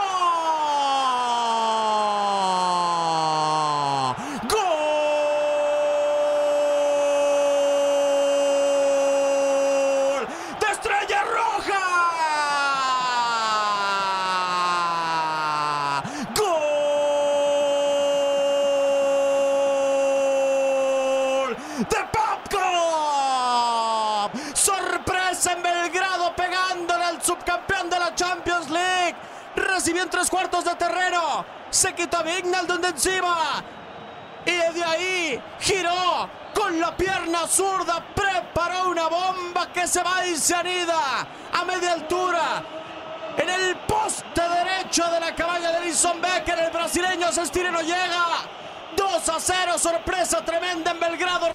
¡Gol! 8.95 10.27
¡De 10.61 10.67
Estrella 10.73 11.21
Roja! 11.25 11.83
¡Gol! 20.15 21.57
¡De 21.77 22.09
Popcorn! 22.13 22.55
¡Sorpresa 24.55 25.53
en 25.55 25.63
Belgrado 25.63 26.33
pegándole 26.37 27.05
al 27.05 27.21
subcampeón 27.21 27.91
de 27.91 27.99
la 27.99 28.15
Champions 28.15 28.71
League! 28.71 29.17
Recibió 29.57 30.03
en 30.05 30.11
tres 30.11 30.31
cuartos 30.31 30.65
de 30.65 30.77
terreno. 30.77 31.45
Se 31.71 31.93
quitó 31.93 32.19
a 32.19 32.23
Vignaldum 32.23 32.81
de 32.81 32.89
encima. 32.89 33.65
Y 34.47 34.53
de 34.73 34.85
ahí 34.85 35.43
giró 35.59 36.29
con 36.55 36.79
la 36.79 36.97
pierna 36.97 37.49
zurda. 37.49 38.05
Preparó 38.15 38.91
una 38.91 39.09
bomba 39.09 39.73
que 39.73 39.89
se 39.89 40.01
va 40.01 40.25
y 40.27 40.37
se 40.37 40.55
anida 40.55 41.27
a 41.53 41.65
media 41.65 41.95
altura. 41.95 42.63
En 43.37 43.49
el 43.49 43.77
poste 43.79 44.41
derecho 44.41 45.05
de 45.11 45.19
la 45.19 45.35
cabaña 45.35 45.73
de 45.73 45.79
Alison 45.79 46.21
Becker, 46.21 46.57
el 46.57 46.71
brasileño 46.71 47.33
se 47.33 47.43
estira 47.43 47.71
y 47.71 47.73
no 47.73 47.81
llega. 47.81 48.64
2 49.15 49.29
a 49.29 49.39
0, 49.39 49.79
sorpresa 49.79 50.45
tremenda 50.45 50.91
en 50.91 50.99
Belgrado. 50.99 51.55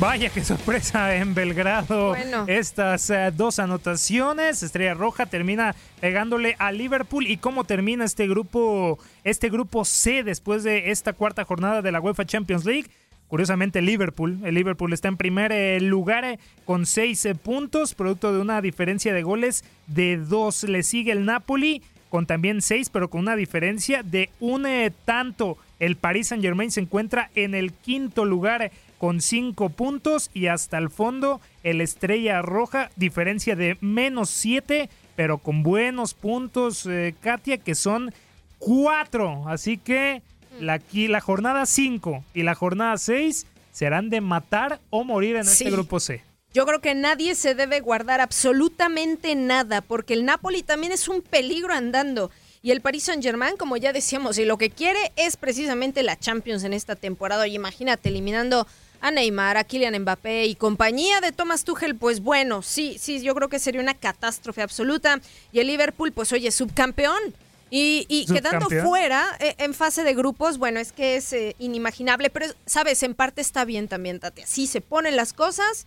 Vaya 0.00 0.30
qué 0.30 0.44
sorpresa 0.44 1.14
en 1.14 1.32
Belgrado. 1.32 2.08
Bueno. 2.08 2.44
Estas 2.48 3.08
eh, 3.10 3.30
dos 3.32 3.60
anotaciones. 3.60 4.64
Estrella 4.64 4.94
Roja 4.94 5.26
termina 5.26 5.76
pegándole 6.00 6.56
a 6.58 6.72
Liverpool. 6.72 7.28
¿Y 7.28 7.36
cómo 7.36 7.62
termina 7.62 8.04
este 8.04 8.26
grupo, 8.26 8.98
este 9.22 9.48
grupo 9.48 9.84
C 9.84 10.24
después 10.24 10.64
de 10.64 10.90
esta 10.90 11.12
cuarta 11.12 11.44
jornada 11.44 11.82
de 11.82 11.92
la 11.92 12.00
UEFA 12.00 12.24
Champions 12.24 12.64
League? 12.64 12.90
Curiosamente, 13.32 13.80
Liverpool. 13.80 14.40
El 14.44 14.56
Liverpool 14.56 14.92
está 14.92 15.08
en 15.08 15.16
primer 15.16 15.52
eh, 15.52 15.80
lugar 15.80 16.22
eh, 16.22 16.38
con 16.66 16.84
seis 16.84 17.24
eh, 17.24 17.34
puntos, 17.34 17.94
producto 17.94 18.30
de 18.30 18.38
una 18.38 18.60
diferencia 18.60 19.14
de 19.14 19.22
goles 19.22 19.64
de 19.86 20.18
dos. 20.18 20.64
Le 20.64 20.82
sigue 20.82 21.12
el 21.12 21.24
Napoli 21.24 21.80
con 22.10 22.26
también 22.26 22.60
seis, 22.60 22.90
pero 22.90 23.08
con 23.08 23.22
una 23.22 23.34
diferencia 23.34 24.02
de 24.02 24.28
un 24.38 24.66
tanto. 25.06 25.56
El 25.82 25.96
Paris 25.96 26.28
Saint 26.28 26.44
Germain 26.44 26.70
se 26.70 26.78
encuentra 26.78 27.28
en 27.34 27.56
el 27.56 27.72
quinto 27.72 28.24
lugar 28.24 28.70
con 28.98 29.20
cinco 29.20 29.68
puntos 29.68 30.30
y 30.32 30.46
hasta 30.46 30.78
el 30.78 30.90
fondo 30.90 31.40
el 31.64 31.80
Estrella 31.80 32.40
Roja, 32.40 32.92
diferencia 32.94 33.56
de 33.56 33.78
menos 33.80 34.30
siete, 34.30 34.88
pero 35.16 35.38
con 35.38 35.64
buenos 35.64 36.14
puntos, 36.14 36.86
eh, 36.86 37.16
Katia, 37.20 37.58
que 37.58 37.74
son 37.74 38.14
cuatro. 38.60 39.42
Así 39.48 39.76
que 39.76 40.22
la, 40.60 40.74
aquí, 40.74 41.08
la 41.08 41.20
jornada 41.20 41.66
5 41.66 42.22
y 42.32 42.44
la 42.44 42.54
jornada 42.54 42.96
6 42.96 43.46
serán 43.72 44.08
de 44.08 44.20
matar 44.20 44.78
o 44.90 45.02
morir 45.02 45.34
en 45.34 45.44
Sí. 45.44 45.64
este 45.64 45.70
grupo 45.72 45.98
C. 45.98 46.22
Yo 46.54 46.64
creo 46.64 46.80
que 46.80 46.94
nadie 46.94 47.34
se 47.34 47.56
debe 47.56 47.80
guardar 47.80 48.20
absolutamente 48.20 49.34
nada, 49.34 49.80
porque 49.80 50.14
el 50.14 50.24
Napoli 50.26 50.62
también 50.62 50.92
es 50.92 51.08
un 51.08 51.22
peligro 51.22 51.72
andando. 51.72 52.30
Y 52.62 52.70
el 52.70 52.80
Paris 52.80 53.04
Saint-Germain, 53.04 53.56
como 53.56 53.76
ya 53.76 53.92
decíamos, 53.92 54.38
y 54.38 54.44
lo 54.44 54.56
que 54.56 54.70
quiere 54.70 55.12
es 55.16 55.36
precisamente 55.36 56.02
la 56.04 56.18
Champions 56.18 56.62
en 56.62 56.72
esta 56.72 56.94
temporada. 56.94 57.48
Y 57.48 57.56
imagínate, 57.56 58.08
eliminando 58.08 58.68
a 59.00 59.10
Neymar, 59.10 59.56
a 59.56 59.64
Kylian 59.64 60.00
Mbappé 60.02 60.46
y 60.46 60.54
compañía 60.54 61.20
de 61.20 61.32
Thomas 61.32 61.64
Tuchel, 61.64 61.96
pues 61.96 62.20
bueno, 62.20 62.62
sí, 62.62 62.96
sí, 63.00 63.20
yo 63.20 63.34
creo 63.34 63.48
que 63.48 63.58
sería 63.58 63.80
una 63.80 63.94
catástrofe 63.94 64.62
absoluta. 64.62 65.20
Y 65.50 65.58
el 65.58 65.66
Liverpool, 65.66 66.12
pues 66.12 66.32
oye, 66.32 66.52
subcampeón. 66.52 67.34
Y, 67.68 68.04
y 68.08 68.26
quedando 68.26 68.68
fuera 68.68 69.26
eh, 69.40 69.54
en 69.56 69.72
fase 69.72 70.04
de 70.04 70.14
grupos, 70.14 70.58
bueno, 70.58 70.78
es 70.78 70.92
que 70.92 71.16
es 71.16 71.32
eh, 71.32 71.56
inimaginable, 71.58 72.28
pero 72.28 72.46
sabes, 72.66 73.02
en 73.02 73.14
parte 73.14 73.40
está 73.40 73.64
bien 73.64 73.88
también, 73.88 74.20
Tati. 74.20 74.42
Así 74.42 74.66
se 74.66 74.82
ponen 74.82 75.16
las 75.16 75.32
cosas 75.32 75.86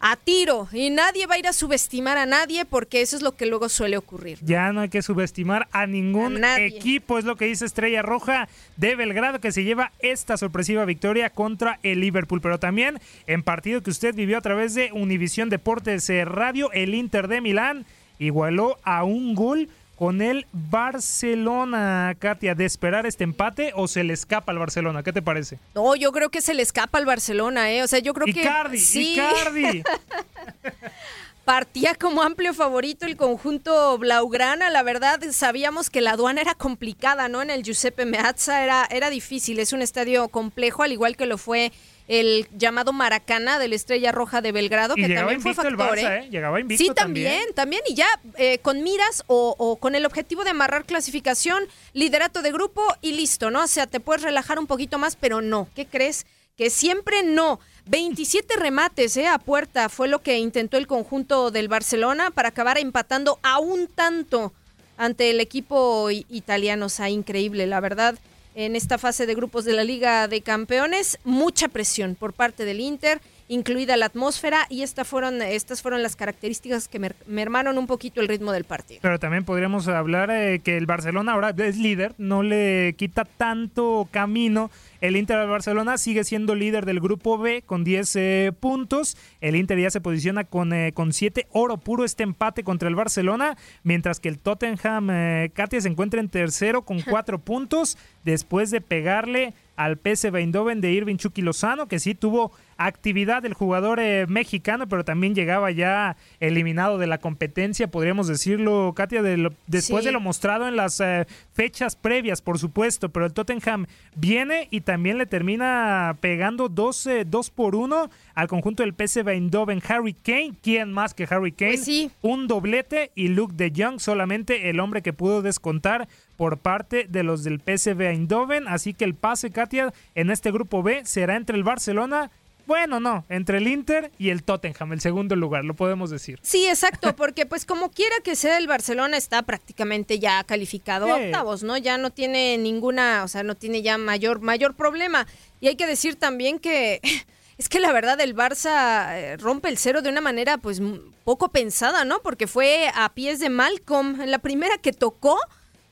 a 0.00 0.16
tiro 0.16 0.68
y 0.72 0.90
nadie 0.90 1.26
va 1.26 1.34
a 1.34 1.38
ir 1.38 1.46
a 1.46 1.52
subestimar 1.52 2.18
a 2.18 2.26
nadie 2.26 2.64
porque 2.64 3.00
eso 3.00 3.16
es 3.16 3.22
lo 3.22 3.32
que 3.32 3.46
luego 3.46 3.68
suele 3.68 3.96
ocurrir. 3.96 4.38
Ya 4.42 4.72
no 4.72 4.80
hay 4.80 4.88
que 4.88 5.02
subestimar 5.02 5.68
a 5.72 5.86
ningún 5.86 6.44
A 6.44 6.60
equipo, 6.60 7.18
es 7.18 7.24
lo 7.24 7.36
que 7.36 7.46
dice 7.46 7.64
Estrella 7.64 8.02
Roja 8.02 8.48
de 8.76 8.94
Belgrado, 8.94 9.40
que 9.40 9.52
se 9.52 9.64
lleva 9.64 9.92
esta 9.98 10.36
sorpresiva 10.36 10.84
victoria 10.84 11.30
contra 11.30 11.80
el 11.82 12.00
Liverpool. 12.00 12.40
Pero 12.40 12.58
también 12.58 13.00
en 13.26 13.42
partido 13.42 13.82
que 13.82 13.90
usted 13.90 14.14
vivió 14.14 14.38
a 14.38 14.42
través 14.42 14.74
de 14.74 14.92
Univisión 14.92 15.48
Deportes 15.48 16.08
eh, 16.10 16.24
Radio, 16.24 16.70
el 16.72 16.94
Inter 16.94 17.28
de 17.28 17.40
Milán 17.40 17.86
igualó 18.18 18.78
a 18.82 19.04
un 19.04 19.34
gol 19.34 19.68
con 19.98 20.22
el 20.22 20.46
Barcelona, 20.52 22.14
Katia, 22.20 22.54
de 22.54 22.64
esperar 22.64 23.04
este 23.04 23.24
empate 23.24 23.72
o 23.74 23.88
se 23.88 24.04
le 24.04 24.12
escapa 24.12 24.52
al 24.52 24.58
Barcelona, 24.58 25.02
¿qué 25.02 25.12
te 25.12 25.22
parece? 25.22 25.58
No, 25.74 25.96
yo 25.96 26.12
creo 26.12 26.30
que 26.30 26.40
se 26.40 26.54
le 26.54 26.62
escapa 26.62 26.98
al 26.98 27.04
Barcelona, 27.04 27.72
¿eh? 27.72 27.82
O 27.82 27.88
sea, 27.88 27.98
yo 27.98 28.14
creo 28.14 28.26
que. 28.26 28.40
Icardi, 28.40 28.78
sí. 28.78 29.14
Icardi. 29.14 29.82
Partía 31.44 31.94
como 31.94 32.22
amplio 32.22 32.54
favorito 32.54 33.06
el 33.06 33.16
conjunto 33.16 33.98
Blaugrana. 33.98 34.70
La 34.70 34.84
verdad, 34.84 35.18
sabíamos 35.32 35.90
que 35.90 36.00
la 36.00 36.12
aduana 36.12 36.42
era 36.42 36.54
complicada, 36.54 37.28
¿no? 37.28 37.42
En 37.42 37.50
el 37.50 37.64
Giuseppe 37.64 38.04
Meazza 38.04 38.62
era, 38.62 38.86
era 38.90 39.10
difícil. 39.10 39.58
Es 39.58 39.72
un 39.72 39.82
estadio 39.82 40.28
complejo, 40.28 40.84
al 40.84 40.92
igual 40.92 41.16
que 41.16 41.26
lo 41.26 41.38
fue 41.38 41.72
el 42.08 42.48
llamado 42.56 42.92
Maracana 42.94 43.58
de 43.58 43.68
la 43.68 43.74
Estrella 43.74 44.12
Roja 44.12 44.40
de 44.40 44.50
Belgrado, 44.50 44.94
Y 44.96 45.02
que 45.02 45.14
también 45.14 45.40
fue 45.42 45.50
el 45.50 45.56
factor, 45.56 45.76
Barça, 45.76 46.22
¿eh? 46.22 46.24
¿eh? 46.24 46.28
Llegaba 46.30 46.58
invicto 46.58 46.82
Sí, 46.82 46.90
también, 46.94 47.42
también. 47.54 47.82
Y 47.86 47.94
ya 47.94 48.08
eh, 48.36 48.58
con 48.58 48.82
miras 48.82 49.24
o, 49.26 49.54
o 49.58 49.76
con 49.76 49.94
el 49.94 50.06
objetivo 50.06 50.42
de 50.42 50.50
amarrar 50.50 50.86
clasificación, 50.86 51.64
liderato 51.92 52.40
de 52.40 52.50
grupo 52.50 52.82
y 53.02 53.12
listo, 53.12 53.50
¿no? 53.50 53.62
O 53.62 53.66
sea, 53.66 53.86
te 53.86 54.00
puedes 54.00 54.22
relajar 54.22 54.58
un 54.58 54.66
poquito 54.66 54.98
más, 54.98 55.16
pero 55.16 55.42
no. 55.42 55.68
¿Qué 55.76 55.86
crees? 55.86 56.26
Que 56.56 56.70
siempre 56.70 57.22
no. 57.22 57.60
27 57.86 58.56
remates 58.56 59.16
eh, 59.16 59.26
a 59.26 59.38
puerta 59.38 59.88
fue 59.90 60.08
lo 60.08 60.20
que 60.20 60.38
intentó 60.38 60.78
el 60.78 60.86
conjunto 60.86 61.50
del 61.50 61.68
Barcelona 61.68 62.30
para 62.30 62.48
acabar 62.48 62.78
empatando 62.78 63.38
a 63.42 63.58
un 63.58 63.86
tanto 63.86 64.52
ante 64.96 65.30
el 65.30 65.40
equipo 65.40 66.10
italiano. 66.10 66.86
O 66.86 66.90
sea, 66.90 67.10
increíble, 67.10 67.66
la 67.66 67.80
verdad. 67.80 68.18
En 68.60 68.74
esta 68.74 68.98
fase 68.98 69.24
de 69.24 69.36
grupos 69.36 69.64
de 69.64 69.72
la 69.72 69.84
Liga 69.84 70.26
de 70.26 70.40
Campeones, 70.40 71.20
mucha 71.22 71.68
presión 71.68 72.16
por 72.16 72.32
parte 72.32 72.64
del 72.64 72.80
Inter, 72.80 73.20
incluida 73.48 73.96
la 73.96 74.06
atmósfera, 74.06 74.66
y 74.68 74.82
esta 74.82 75.04
fueron, 75.04 75.40
estas 75.42 75.82
fueron 75.82 76.02
las 76.02 76.16
características 76.16 76.86
que 76.86 76.98
mer- 76.98 77.16
mermaron 77.26 77.78
un 77.78 77.86
poquito 77.86 78.20
el 78.20 78.28
ritmo 78.28 78.52
del 78.52 78.64
partido. 78.64 79.00
Pero 79.02 79.18
también 79.18 79.44
podríamos 79.44 79.88
hablar 79.88 80.30
eh, 80.30 80.60
que 80.62 80.76
el 80.76 80.86
Barcelona 80.86 81.32
ahora 81.32 81.54
es 81.56 81.78
líder, 81.78 82.14
no 82.18 82.42
le 82.42 82.94
quita 82.98 83.24
tanto 83.24 84.08
camino. 84.10 84.70
El 85.00 85.16
Inter 85.16 85.38
del 85.38 85.48
Barcelona 85.48 85.96
sigue 85.96 86.24
siendo 86.24 86.54
líder 86.56 86.84
del 86.84 86.98
grupo 87.00 87.38
B 87.38 87.62
con 87.64 87.84
10 87.84 88.16
eh, 88.16 88.52
puntos. 88.58 89.16
El 89.40 89.54
Inter 89.56 89.78
ya 89.78 89.90
se 89.90 90.00
posiciona 90.00 90.42
con, 90.44 90.72
eh, 90.72 90.92
con 90.92 91.12
7 91.12 91.46
oro 91.52 91.76
puro 91.76 92.04
este 92.04 92.24
empate 92.24 92.64
contra 92.64 92.88
el 92.88 92.96
Barcelona, 92.96 93.56
mientras 93.84 94.18
que 94.20 94.28
el 94.28 94.38
Tottenham 94.40 95.08
eh, 95.10 95.50
Katia 95.54 95.80
se 95.80 95.88
encuentra 95.88 96.20
en 96.20 96.28
tercero 96.28 96.82
con 96.82 97.00
4 97.08 97.38
puntos 97.38 97.96
después 98.24 98.70
de 98.70 98.80
pegarle 98.80 99.54
al 99.76 99.96
PSV 99.96 100.34
Eindhoven 100.36 100.80
de 100.80 100.90
Irving 100.90 101.16
Chucky 101.16 101.42
Lozano, 101.42 101.86
que 101.86 102.00
sí 102.00 102.16
tuvo 102.16 102.50
actividad 102.78 103.44
el 103.44 103.54
jugador 103.54 104.00
eh, 104.00 104.26
mexicano, 104.28 104.88
pero 104.88 105.04
también 105.04 105.34
llegaba 105.34 105.70
ya 105.70 106.16
eliminado 106.40 106.96
de 106.98 107.06
la 107.08 107.18
competencia, 107.18 107.90
podríamos 107.90 108.28
decirlo, 108.28 108.92
Katia, 108.96 109.20
de 109.22 109.36
lo- 109.36 109.52
después 109.66 110.02
Sí. 110.04 110.06
de 110.08 110.12
lo 110.12 110.20
mostrado 110.20 110.66
en 110.68 110.76
las 110.76 111.00
eh, 111.00 111.26
fechas 111.52 111.96
previas, 111.96 112.40
por 112.40 112.58
supuesto, 112.58 113.08
pero 113.08 113.26
el 113.26 113.32
Tottenham 113.32 113.86
viene 114.16 114.68
y 114.70 114.80
también 114.82 115.18
le 115.18 115.26
termina 115.26 116.16
pegando 116.20 116.68
dos, 116.68 117.06
eh, 117.06 117.24
dos 117.26 117.50
por 117.50 117.74
uno 117.74 118.10
al 118.34 118.46
conjunto 118.48 118.82
del 118.84 118.94
PSV 118.94 119.28
Eindhoven. 119.32 119.82
Harry 119.88 120.14
Kane, 120.14 120.54
¿quién 120.62 120.92
más 120.92 121.14
que 121.14 121.26
Harry 121.28 121.52
Kane? 121.52 121.78
Un 122.22 122.46
doblete 122.46 123.10
y 123.14 123.28
Luke 123.28 123.54
de 123.56 123.72
Jong, 123.76 123.98
solamente 124.00 124.70
el 124.70 124.78
hombre 124.80 125.02
que 125.02 125.12
pudo 125.12 125.42
descontar 125.42 126.08
por 126.36 126.58
parte 126.58 127.06
de 127.08 127.24
los 127.24 127.42
del 127.42 127.58
PSV 127.58 128.00
Eindhoven. 128.10 128.68
Así 128.68 128.94
que 128.94 129.04
el 129.04 129.14
pase, 129.14 129.50
Katia, 129.50 129.92
en 130.14 130.30
este 130.30 130.52
grupo 130.52 130.84
B 130.84 131.00
será 131.04 131.34
entre 131.34 131.56
el 131.56 131.64
Barcelona. 131.64 132.30
Bueno, 132.68 133.00
no, 133.00 133.24
entre 133.30 133.56
el 133.56 133.66
Inter 133.66 134.12
y 134.18 134.28
el 134.28 134.44
Tottenham, 134.44 134.92
el 134.92 135.00
segundo 135.00 135.34
lugar, 135.36 135.64
lo 135.64 135.74
podemos 135.74 136.10
decir. 136.10 136.38
Sí, 136.42 136.66
exacto, 136.66 137.16
porque 137.16 137.46
pues 137.46 137.64
como 137.64 137.90
quiera 137.90 138.16
que 138.22 138.36
sea 138.36 138.58
el 138.58 138.66
Barcelona 138.66 139.16
está 139.16 139.40
prácticamente 139.40 140.18
ya 140.18 140.44
calificado 140.44 141.10
a 141.10 141.16
octavos, 141.16 141.62
¿no? 141.62 141.78
Ya 141.78 141.96
no 141.96 142.10
tiene 142.10 142.58
ninguna, 142.58 143.24
o 143.24 143.28
sea, 143.28 143.42
no 143.42 143.54
tiene 143.54 143.80
ya 143.80 143.96
mayor 143.96 144.40
mayor 144.42 144.74
problema. 144.74 145.26
Y 145.62 145.68
hay 145.68 145.76
que 145.76 145.86
decir 145.86 146.16
también 146.16 146.58
que 146.58 147.00
es 147.56 147.70
que 147.70 147.80
la 147.80 147.90
verdad 147.90 148.20
el 148.20 148.36
Barça 148.36 149.16
eh, 149.16 149.38
rompe 149.38 149.70
el 149.70 149.78
cero 149.78 150.02
de 150.02 150.10
una 150.10 150.20
manera 150.20 150.58
pues 150.58 150.82
poco 151.24 151.48
pensada, 151.48 152.04
¿no? 152.04 152.20
Porque 152.20 152.46
fue 152.46 152.90
a 152.94 153.14
pies 153.14 153.40
de 153.40 153.48
Malcolm, 153.48 154.20
en 154.20 154.30
la 154.30 154.40
primera 154.40 154.76
que 154.76 154.92
tocó 154.92 155.38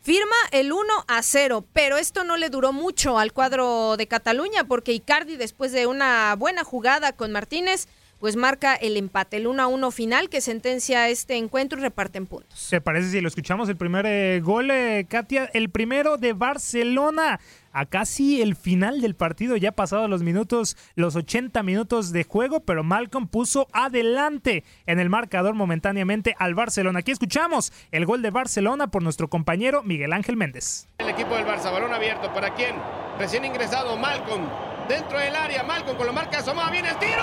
Firma 0.07 0.37
el 0.53 0.73
1 0.73 0.85
a 1.09 1.21
0, 1.21 1.66
pero 1.73 1.97
esto 1.97 2.23
no 2.23 2.37
le 2.37 2.49
duró 2.49 2.73
mucho 2.73 3.19
al 3.19 3.33
cuadro 3.33 3.97
de 3.97 4.07
Cataluña 4.07 4.62
porque 4.62 4.92
Icardi 4.92 5.37
después 5.37 5.73
de 5.73 5.88
una 5.88 6.37
buena 6.37 6.62
jugada 6.62 7.11
con 7.11 7.33
Martínez, 7.33 7.88
pues 8.21 8.37
marca 8.37 8.77
el 8.77 8.97
empate, 8.97 9.38
el 9.38 9.49
1 9.49 9.61
a 9.64 9.66
1 9.66 9.90
final 9.90 10.29
que 10.29 10.40
sentencia 10.40 11.09
este 11.09 11.35
encuentro 11.35 11.81
y 11.81 11.83
reparten 11.83 12.27
puntos. 12.27 12.69
¿Te 12.71 12.81
parece 12.81 13.11
si 13.11 13.21
lo 13.21 13.27
escuchamos? 13.27 13.69
El 13.69 13.77
primer 13.77 14.07
eh, 14.07 14.40
gol, 14.45 14.71
eh, 14.71 15.07
Katia, 15.09 15.51
el 15.53 15.71
primero 15.71 16.19
de 16.19 16.35
Barcelona. 16.35 17.40
A 17.79 17.85
casi 17.85 18.41
el 18.41 18.57
final 18.57 19.03
del 19.03 19.15
partido, 19.15 19.55
ya 19.55 19.71
pasados 19.71 20.09
los 20.09 20.23
minutos, 20.23 20.79
los 20.95 21.15
80 21.15 21.62
minutos 21.62 22.11
de 22.11 22.25
juego, 22.25 22.61
pero 22.61 22.83
Malcolm 22.83 23.29
puso 23.29 23.69
adelante 23.71 24.65
en 24.87 24.99
el 24.99 25.11
marcador 25.11 25.53
momentáneamente 25.53 26.35
al 26.39 26.55
Barcelona. 26.55 27.01
Aquí 27.01 27.11
escuchamos 27.11 27.75
el 27.91 28.07
gol 28.07 28.23
de 28.23 28.31
Barcelona 28.31 28.87
por 28.87 29.03
nuestro 29.03 29.29
compañero 29.29 29.83
Miguel 29.83 30.15
Ángel 30.15 30.39
Méndez. 30.39 30.89
El 30.97 31.11
equipo 31.11 31.35
del 31.35 31.45
Barça, 31.45 31.71
balón 31.71 31.93
abierto. 31.93 32.33
¿Para 32.33 32.55
quién? 32.55 32.77
Recién 33.19 33.45
ingresado 33.45 33.95
Malcolm. 33.99 34.49
Dentro 34.89 35.19
del 35.19 35.37
área, 35.37 35.62
Malcolm 35.62 35.99
con 35.99 36.07
la 36.07 36.12
marca 36.15 36.39
asomada. 36.39 36.71
¡Viene 36.71 36.89
el 36.89 36.97
tiro! 36.97 37.23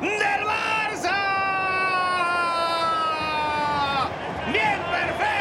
¡Del 0.00 0.44
Barça! 0.44 1.14
¡Bien, 4.52 4.78
perfecto! 4.90 5.36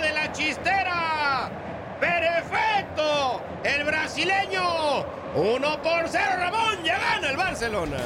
de 0.00 0.12
la 0.12 0.32
chistera. 0.32 1.50
¡Perfecto! 2.00 3.42
El 3.62 3.84
brasileño. 3.84 5.04
1 6.24 6.50
por 6.50 6.68
0, 6.76 6.76
Ramón. 6.76 6.84
Ya 6.84 7.20
el 7.28 7.36
Barcelona. 7.36 7.98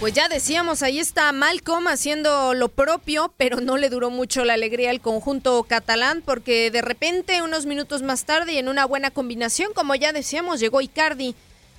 Pues 0.00 0.14
ya 0.14 0.28
decíamos, 0.28 0.84
ahí 0.84 1.00
está 1.00 1.32
Malcolm 1.32 1.88
haciendo 1.88 2.54
lo 2.54 2.68
propio, 2.68 3.32
pero 3.36 3.60
no 3.60 3.76
le 3.76 3.90
duró 3.90 4.10
mucho 4.10 4.44
la 4.44 4.54
alegría 4.54 4.90
al 4.90 5.00
conjunto 5.00 5.60
catalán 5.64 6.22
porque 6.24 6.70
de 6.70 6.82
repente 6.82 7.42
unos 7.42 7.66
minutos 7.66 8.02
más 8.02 8.24
tarde 8.24 8.52
y 8.52 8.58
en 8.58 8.68
una 8.68 8.84
buena 8.84 9.10
combinación, 9.10 9.72
como 9.74 9.96
ya 9.96 10.12
decíamos, 10.12 10.60
llegó 10.60 10.80
Icardi 10.80 11.34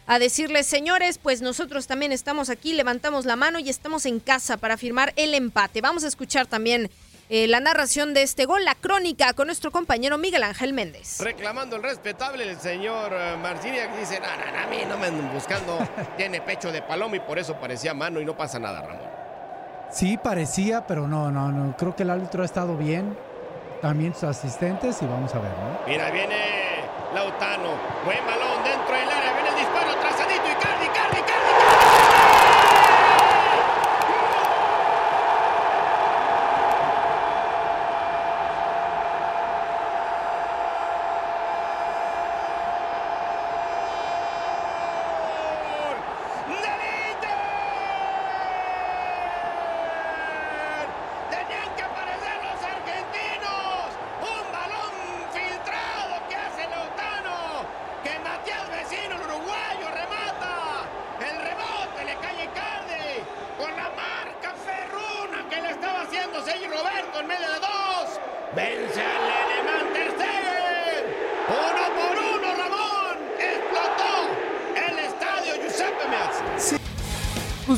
a 0.05 0.19
decirles, 0.19 0.67
señores, 0.67 1.17
pues 1.17 1.41
nosotros 1.41 1.87
también 1.87 2.11
estamos 2.11 2.49
aquí, 2.49 2.73
levantamos 2.73 3.25
la 3.25 3.37
mano 3.37 3.57
y 3.57 3.69
estamos 3.69 4.05
en 4.05 4.19
casa 4.19 4.57
para 4.57 4.75
firmar 4.75 5.13
el 5.15 5.33
empate. 5.33 5.79
Vamos 5.79 6.03
a 6.03 6.07
escuchar 6.07 6.45
también 6.45 6.89
eh, 7.29 7.47
la 7.47 7.59
narración 7.59 8.13
de 8.13 8.23
este 8.23 8.45
gol, 8.45 8.65
la 8.65 8.75
crónica 8.75 9.33
con 9.33 9.47
nuestro 9.47 9.71
compañero 9.71 10.17
Miguel 10.17 10.43
Ángel 10.43 10.73
Méndez. 10.73 11.19
Reclamando 11.19 11.75
el 11.75 11.83
respetable 11.83 12.49
el 12.49 12.59
señor 12.59 13.11
eh, 13.13 13.37
Marciniak 13.41 13.95
dice, 13.97 14.19
no, 14.19 14.27
no, 14.27 14.51
no, 14.51 14.63
a 14.63 14.67
mí 14.67 14.77
no 14.87 14.97
me 14.97 15.07
andan 15.07 15.31
buscando, 15.33 15.77
tiene 16.17 16.41
pecho 16.41 16.71
de 16.71 16.81
paloma 16.81 17.15
y 17.15 17.19
por 17.19 17.37
eso 17.37 17.55
parecía 17.55 17.93
mano 17.93 18.19
y 18.19 18.25
no 18.25 18.35
pasa 18.35 18.57
nada, 18.59 18.81
Ramón. 18.81 19.07
Sí, 19.91 20.17
parecía, 20.17 20.85
pero 20.85 21.07
no, 21.07 21.31
no, 21.31 21.51
no. 21.51 21.75
Creo 21.77 21.95
que 21.95 22.03
el 22.03 22.09
árbitro 22.11 22.43
ha 22.43 22.45
estado 22.45 22.77
bien. 22.77 23.17
También 23.81 24.13
sus 24.13 24.25
asistentes 24.25 25.01
y 25.01 25.05
vamos 25.05 25.33
a 25.33 25.39
ver, 25.39 25.51
¿no? 25.51 25.79
Mira, 25.87 26.11
viene 26.11 26.83
Lautano, 27.13 27.71
buen 28.03 28.23
balón 28.25 28.63
dentro 28.63 28.93
del 28.93 29.09
área, 29.09 29.33
viene 29.33 29.49
el 29.49 29.55
disparo, 29.55 29.95
trazadito, 30.01 30.45
Icardi, 30.51 30.85
Icardi, 30.85 31.17
Icardi, 31.17 31.49
Tenían 51.29 51.69
que 51.75 51.83
aparecer 51.83 52.37
los 52.41 52.59
argentinos. 52.63 53.89
Un 54.21 54.45
balón 54.51 54.93
filtrado 55.33 56.15
que 56.27 56.35
hace 56.35 56.63
Lautano. 56.69 57.65
Que 58.03 58.17
Matías 58.19 58.65
Vecino, 58.69 59.15
el 59.15 59.21
uruguayo, 59.29 59.85
remata. 59.93 60.89
El 61.19 61.35
rebote 61.37 61.99
le 62.05 62.15
cae 62.17 62.41
a 62.41 62.45
Icardi. 62.45 63.09
Con 63.57 63.71
la 63.75 63.89
marca 63.93 64.55
ferruna 64.57 65.47
que 65.49 65.61
le 65.61 65.69
estaba 65.71 66.01
haciendo 66.01 66.43
Sergio 66.43 66.69
Roberto 66.69 67.19
en 67.19 67.27
medio 67.27 67.47
de 67.47 67.59
dos. 67.59 68.07
Vence 68.55 69.01
al 69.01 69.25
alemán 69.41 69.85
Ter 69.93 70.11
Stegen. 70.17 71.05
Uno 71.49 71.83
por 71.97 72.15
uno, 72.17 72.47
Ramón. 72.57 73.17
Explotó 73.37 74.13
el 74.87 74.99
estadio 74.99 75.51
Giuseppe 75.61 76.07
Meazza. 76.09 76.77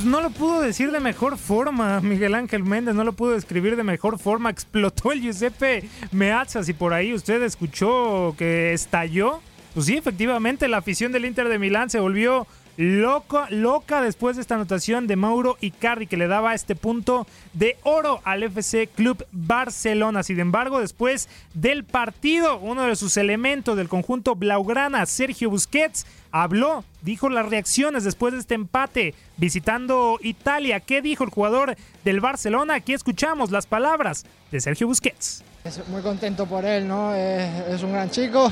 Pues 0.02 0.10
no 0.10 0.20
lo 0.20 0.32
pudo 0.32 0.62
decir 0.62 0.92
de 0.92 1.00
mejor 1.00 1.38
forma, 1.38 2.00
Miguel 2.02 2.34
Ángel 2.34 2.64
Méndez, 2.64 2.96
no 2.96 3.04
lo 3.04 3.14
pudo 3.14 3.34
describir 3.34 3.76
de 3.76 3.84
mejor 3.84 4.18
forma. 4.18 4.50
Explotó 4.50 5.12
el 5.12 5.22
Giuseppe 5.22 5.88
Meazza. 6.12 6.64
Si 6.64 6.74
por 6.74 6.92
ahí 6.92 7.14
usted 7.14 7.44
escuchó 7.44 8.34
que 8.36 8.74
estalló, 8.74 9.42
pues 9.76 9.86
sí, 9.86 9.98
efectivamente, 9.98 10.68
la 10.68 10.78
afición 10.78 11.12
del 11.12 11.26
Inter 11.26 11.50
de 11.50 11.60
Milán 11.60 11.92
se 11.92 12.00
volvió 12.00 12.48
loca, 12.82 13.46
loca 13.52 14.02
después 14.02 14.36
de 14.36 14.42
esta 14.42 14.56
anotación 14.56 15.06
de 15.06 15.16
Mauro 15.16 15.56
Icardi 15.62 16.08
que 16.08 16.18
le 16.18 16.28
daba 16.28 16.56
este 16.56 16.76
punto 16.76 17.28
de 17.54 17.78
oro 17.84 18.22
al 18.24 18.42
FC 18.42 18.88
Club 18.88 19.24
Barcelona. 19.32 20.24
Sin 20.24 20.40
embargo, 20.40 20.80
después 20.80 21.30
del 21.54 21.84
partido, 21.84 22.58
uno 22.58 22.88
de 22.88 22.96
sus 22.96 23.18
elementos 23.18 23.78
del 23.78 23.88
conjunto 23.88 24.36
blaugrana, 24.36 25.06
Sergio 25.06 25.52
Busquets, 25.52 26.08
habló, 26.32 26.84
dijo 27.04 27.30
las 27.30 27.48
reacciones 27.50 28.04
después 28.04 28.34
de 28.34 28.40
este 28.40 28.56
empate 28.56 29.14
visitando 29.38 30.18
Italia. 30.20 30.80
¿Qué 30.80 31.04
dijo 31.04 31.24
el 31.24 31.30
jugador 31.30 31.76
del 32.04 32.20
Barcelona? 32.20 32.74
Aquí 32.74 32.94
escuchamos 32.94 33.52
las 33.52 33.68
palabras 33.68 34.26
de 34.52 34.60
Sergio 34.60 34.88
Busquets. 34.88 35.44
Muy 35.90 36.02
contento 36.02 36.48
por 36.48 36.66
él, 36.66 36.88
¿no? 36.88 37.14
Es 37.14 37.84
un 37.84 37.92
gran 37.92 38.10
chico, 38.10 38.52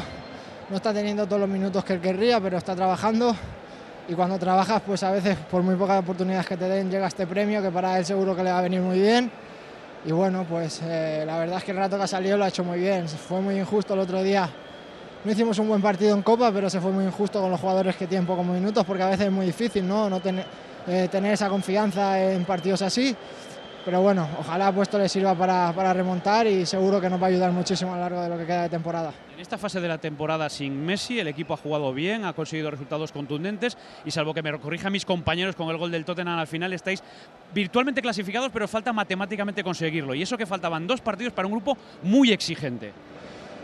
no 0.70 0.76
está 0.76 0.94
teniendo 0.94 1.26
todos 1.26 1.40
los 1.40 1.50
minutos 1.50 1.84
que 1.84 1.94
él 1.94 2.00
querría, 2.00 2.40
pero 2.40 2.60
está 2.60 2.76
trabajando 2.76 3.36
y 4.10 4.16
cuando 4.16 4.40
trabajas, 4.40 4.82
pues 4.86 5.04
a 5.04 5.12
veces 5.12 5.38
por 5.52 5.62
muy 5.62 5.76
pocas 5.76 6.00
oportunidades 6.00 6.48
que 6.48 6.58
te 6.58 6.68
den 6.68 6.90
llega 6.90 7.08
este 7.08 7.28
premio 7.28 7.62
que 7.62 7.70
para 7.70 8.00
él 8.00 8.06
seguro 8.06 8.36
que 8.36 8.44
le 8.44 8.52
va 8.52 8.58
a 8.58 8.62
venir 8.64 8.82
muy 8.82 9.00
bien. 9.00 9.32
Y 10.04 10.12
bueno, 10.12 10.46
pues 10.50 10.82
eh, 10.84 11.24
la 11.28 11.38
verdad 11.38 11.58
es 11.60 11.64
que 11.64 11.72
el 11.72 11.78
rato 11.78 11.96
que 11.96 12.04
ha 12.04 12.08
salido 12.08 12.36
lo 12.36 12.44
ha 12.44 12.48
hecho 12.48 12.64
muy 12.64 12.80
bien. 12.80 13.08
Fue 13.08 13.40
muy 13.40 13.60
injusto 13.60 13.94
el 13.94 14.00
otro 14.00 14.24
día. 14.24 14.50
No 15.24 15.32
hicimos 15.32 15.60
un 15.60 15.68
buen 15.68 15.82
partido 15.82 16.16
en 16.16 16.24
Copa, 16.24 16.52
pero 16.52 16.70
se 16.72 16.80
fue 16.80 16.92
muy 16.92 17.06
injusto 17.06 17.40
con 17.40 17.52
los 17.52 17.60
jugadores 17.60 17.96
que 17.98 18.08
tienen 18.08 18.26
pocos 18.26 18.46
minutos, 18.46 18.84
porque 18.84 19.04
a 19.04 19.10
veces 19.10 19.28
es 19.28 19.32
muy 19.32 19.46
difícil 19.46 19.88
¿no? 19.88 20.10
no 20.10 20.20
tener, 20.20 20.46
eh, 20.88 21.08
tener 21.12 21.34
esa 21.34 21.48
confianza 21.48 22.20
en 22.20 22.46
partidos 22.46 22.82
así. 22.82 23.16
Pero 23.86 24.02
bueno, 24.02 24.28
ojalá 24.40 24.72
pues, 24.72 24.88
esto 24.88 25.00
le 25.00 25.08
sirva 25.08 25.36
para, 25.36 25.72
para 25.74 25.94
remontar 25.94 26.46
y 26.48 26.66
seguro 26.66 27.00
que 27.00 27.10
nos 27.10 27.22
va 27.22 27.28
a 27.28 27.30
ayudar 27.30 27.52
muchísimo 27.52 27.94
a 27.94 27.96
lo 27.96 28.02
largo 28.02 28.22
de 28.22 28.30
lo 28.30 28.38
que 28.38 28.46
queda 28.46 28.64
de 28.64 28.70
temporada. 28.70 29.14
En 29.34 29.40
esta 29.40 29.58
fase 29.58 29.80
de 29.80 29.88
la 29.88 29.98
temporada 29.98 30.50
sin 30.50 30.86
Messi, 30.86 31.20
el 31.20 31.28
equipo 31.28 31.54
ha 31.54 31.58
jugado 31.58 31.94
bien, 31.94 32.26
ha 32.26 32.34
conseguido 32.34 32.70
resultados 32.70 33.12
contundentes 33.12 33.78
y 34.04 34.12
salvo 34.12 34.34
que 34.34 34.44
me 34.44 34.58
corrija 34.60 34.90
mis 34.90 35.06
compañeros 35.06 35.56
con 35.56 35.70
el 35.70 35.78
gol 35.78 35.92
del 35.92 36.04
Tottenham 36.04 36.40
al 36.40 36.48
final, 36.48 36.74
estáis 36.74 37.02
virtualmente 37.54 38.02
clasificados, 38.02 38.50
pero 38.52 38.68
falta 38.68 38.92
matemáticamente 38.92 39.64
conseguirlo. 39.64 40.14
Y 40.14 40.24
eso 40.24 40.38
que 40.38 40.46
faltaban 40.46 40.86
dos 40.86 41.00
partidos 41.00 41.32
para 41.32 41.48
un 41.48 41.54
grupo 41.54 41.78
muy 42.04 42.32
exigente. 42.32 42.92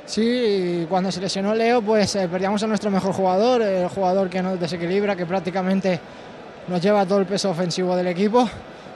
Sí, 0.06 0.84
y 0.84 0.86
cuando 0.86 1.12
se 1.12 1.20
lesionó 1.20 1.54
Leo, 1.54 1.82
pues 1.82 2.16
eh, 2.16 2.28
perdíamos 2.30 2.62
a 2.64 2.68
nuestro 2.68 2.92
mejor 2.92 3.12
jugador, 3.12 3.62
el 3.62 3.90
jugador 3.90 4.30
que 4.30 4.42
nos 4.42 4.60
desequilibra, 4.60 5.16
que 5.16 5.26
prácticamente 5.26 6.00
nos 6.68 6.82
lleva 6.82 7.06
todo 7.06 7.20
el 7.20 7.26
peso 7.26 7.50
ofensivo 7.50 7.96
del 7.96 8.08
equipo. 8.08 8.48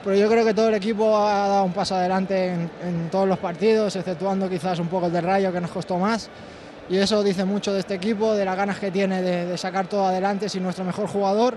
Pero 0.02 0.16
yo 0.16 0.28
creo 0.28 0.44
que 0.44 0.54
todo 0.54 0.68
el 0.68 0.74
equipo 0.74 1.16
ha 1.16 1.48
dado 1.48 1.64
un 1.64 1.72
paso 1.72 1.94
adelante 1.94 2.52
en, 2.52 2.70
en 2.82 3.10
todos 3.10 3.28
los 3.28 3.38
partidos, 3.38 3.94
exceptuando 3.96 4.48
quizás 4.48 4.78
un 4.78 4.88
poco 4.88 5.06
el 5.06 5.12
de 5.12 5.20
Rayo 5.20 5.52
que 5.52 5.60
nos 5.60 5.70
costó 5.70 5.98
más. 5.98 6.30
Y 6.88 6.96
eso 6.96 7.22
dice 7.22 7.44
mucho 7.44 7.72
de 7.72 7.80
este 7.80 7.94
equipo, 7.94 8.34
de 8.34 8.44
las 8.44 8.56
ganas 8.56 8.78
que 8.78 8.90
tiene 8.90 9.22
de, 9.22 9.46
de 9.46 9.58
sacar 9.58 9.86
todo 9.86 10.06
adelante 10.06 10.48
sin 10.48 10.62
nuestro 10.62 10.84
mejor 10.84 11.06
jugador. 11.06 11.54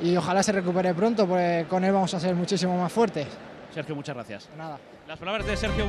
Y 0.00 0.16
ojalá 0.16 0.42
se 0.42 0.52
recupere 0.52 0.94
pronto, 0.94 1.26
porque 1.26 1.66
con 1.68 1.84
él 1.84 1.92
vamos 1.92 2.14
a 2.14 2.20
ser 2.20 2.34
muchísimo 2.34 2.76
más 2.78 2.92
fuertes. 2.92 3.26
Sergio, 3.74 3.94
muchas 3.94 4.14
gracias. 4.14 4.48
Nada. 4.56 4.78
Las 5.06 5.18
palabras 5.18 5.46
de 5.46 5.56
Sergio. 5.56 5.84